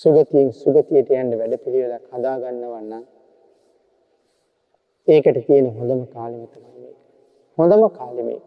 සුගතියෙන් 0.00 0.52
සුගතියට 0.52 1.10
යන්න 1.12 1.38
වැඩ 1.40 1.54
පිළිවෙලක් 1.64 2.04
හදා 2.12 2.36
ගන්නවා 2.42 2.82
නම් 2.82 3.04
ඒකට 5.08 5.38
තියෙන 5.46 5.66
හොඳම 5.76 6.00
කාලෙම 6.14 6.46
තමයි 6.46 6.63
මේක. 6.63 6.63
හොඳම 7.58 7.82
කාලෙ 7.90 8.22
මේක. 8.22 8.44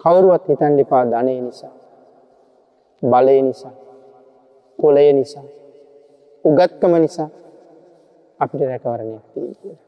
කවුරුවත් 0.00 0.48
හිතන්න 0.48 0.78
එපා 0.78 1.04
ධනය 1.12 1.34
නිසා, 1.40 1.74
බලය 3.02 3.42
නිසා, 3.42 3.74
කුලය 4.78 5.12
නිසා, 5.12 5.46
උගත්කම 6.44 6.94
නිසා 7.00 7.30
අපිට 8.40 8.62
රැකවරණයක් 8.68 9.24
තියෙයි 9.32 9.54
කියලා. 9.54 9.82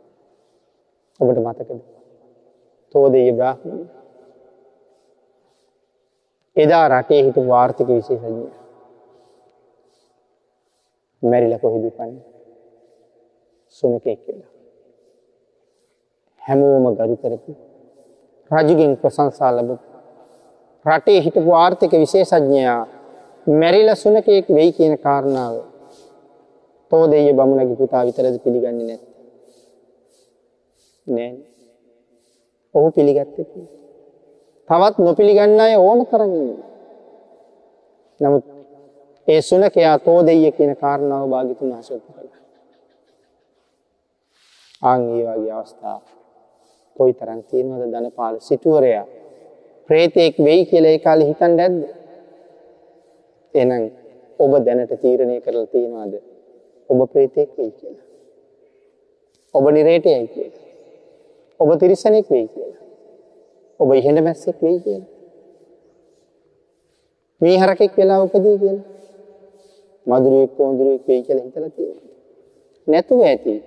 ඔබට 1.20 1.38
මතකද? 1.44 1.80
තෝදෙය 2.94 3.32
බ්‍රාහ්මණය. 3.32 3.84
එදා 6.56 6.88
රටේ 6.88 7.22
හිටපු 7.22 7.52
ආර්ථික 7.52 7.88
විශේෂඥය. 7.88 8.50
මැරිලා 11.22 11.58
කොහෙද 11.58 11.84
ඉපන්නේ? 11.84 12.24
සුනකෙක් 13.68 14.20
වෙලා. 14.26 14.55
හැමෝම 16.46 16.84
ගරු 16.96 17.16
කරපු 17.16 17.52
රජුගෙන් 18.50 18.92
ප්‍රශංසා 18.96 19.50
ලැබපු 19.56 19.84
රටේ 20.84 21.20
හිටපු 21.20 21.50
ආර්ථික 21.54 21.92
විශේෂඥයා 21.94 22.82
මැරිලා 23.52 23.94
සුනකෙක් 23.94 24.48
වෙයි 24.48 24.72
කියන 24.72 24.98
කාරණාව 24.98 25.56
තෝදෙය 26.92 27.32
බමුණගේ 27.32 27.76
පුතා 27.76 28.06
විතරද 28.06 28.38
පිළිගන්නේ 28.38 28.86
නැත්තේ? 28.86 29.14
නෑ. 31.06 31.32
ඔහු 32.74 32.90
පිළිගත්තේ. 32.90 33.46
තවත් 34.68 34.98
නොපිළිගන්න 34.98 35.60
අය 35.60 35.74
ඕන 35.76 36.06
තරම් 36.06 36.32
ඉන්නවා. 36.32 36.70
නමුත් 38.20 38.44
ඒ 39.28 39.40
සුනකයා 39.42 39.98
තෝදෙය 39.98 40.52
කියන 40.52 40.76
කාරණාව 40.76 41.30
භාග්‍යතුන් 41.30 41.72
වහන්සේ 41.72 42.00
කළා. 42.00 42.42
ආන් 44.82 45.00
ඒ 45.10 45.24
වගේ 45.28 46.15
අවස්ථා 46.96 46.98
කොයිතරම් 46.98 47.42
තියෙනවද 47.42 47.92
ධනපාල 47.92 48.40
සිටුවරයා 48.40 49.06
ප්‍රේතෙක් 49.88 50.38
වෙයි 50.38 50.66
කියලා 50.66 50.90
ඒ 50.90 50.98
කාලේ 50.98 51.28
හිතන්නේ 51.28 51.56
නැද්ද? 51.58 51.82
එහෙනම් 53.54 53.84
ඔබ 54.38 54.52
දැනට 54.66 54.92
තීරණය 55.00 55.40
කරලා 55.40 55.66
තියනවාද 55.66 56.14
ඔබ 56.90 57.10
ප්‍රේතෙක් 57.12 57.50
වෙයි 57.58 57.70
කියලා? 57.70 58.04
ඔබ 59.54 59.64
නිරේටයයි 59.70 60.26
කියලා. 60.28 60.64
ඔබ 61.60 61.78
තිරිසනෙක් 61.80 62.30
වෙයි 62.30 62.48
කියලා. 62.48 62.82
ඔබ 63.80 63.92
ඉහෙඳ 63.92 64.18
මැස්සෙක් 64.20 64.62
වෙයි 64.62 64.80
කියලා. 64.80 65.10
මේ 67.40 67.58
හරකෙක් 67.58 67.96
වෙලා 67.96 68.22
උපදී 68.22 68.58
කියලා. 68.58 68.86
මදුරුවෙක් 70.06 70.56
කොඳුරුවෙක් 70.56 71.08
වෙයි 71.08 71.22
කියලා 71.22 71.44
හිතලා 71.44 71.70
තියෙනවා. 71.70 72.10
නැතුව 72.86 73.20
ඇති. 73.22 73.62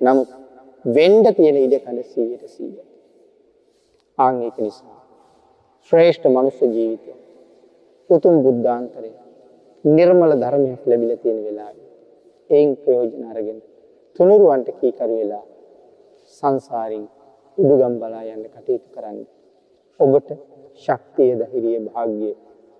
නමුත් 0.00 0.47
වෙන්න 0.96 1.24
තියෙන 1.36 1.56
ඉඩ 1.56 1.74
කඩ 1.76 1.98
100ට 2.04 2.44
100. 2.48 2.84
ආන් 4.18 4.36
ඒක 4.42 4.56
නිසා 4.58 4.98
ශ්‍රේෂ්ඨ 5.92 6.26
මනුෂ්‍ය 6.28 6.66
ජීවිතය 6.74 7.12
උතුම් 8.10 8.36
බුද්ධාන්තරය 8.44 9.10
නිර්මල 9.84 10.32
ධර්මයක් 10.42 10.82
ලැබිලා 10.86 11.22
තියෙන 11.22 11.38
වෙලාවේ 11.44 11.88
එයින් 12.50 12.70
ප්‍රයෝජන 12.76 13.24
අරගෙන 13.30 13.58
තුනුරුවන්ට 14.16 14.68
කීකරු 14.80 15.14
වෙලා 15.20 15.44
සංසාරින් 16.36 17.06
උඩුගම් 17.58 17.94
බලා 18.00 18.24
යන්න 18.26 18.44
කටයුතු 18.46 18.88
කරන්න. 18.94 19.18
ඔබට 20.00 20.28
ශක්තිය 20.84 21.32
ධෛර්යය 21.40 21.78
භාග්‍ය 21.86 22.32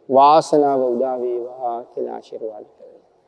වාසනාව 0.09 0.81
උදා 0.87 1.17
වේවා 1.23 1.77
කියලා 1.85 2.17
ආශිර්වාද 2.17 2.67
කරනවා. 2.67 2.88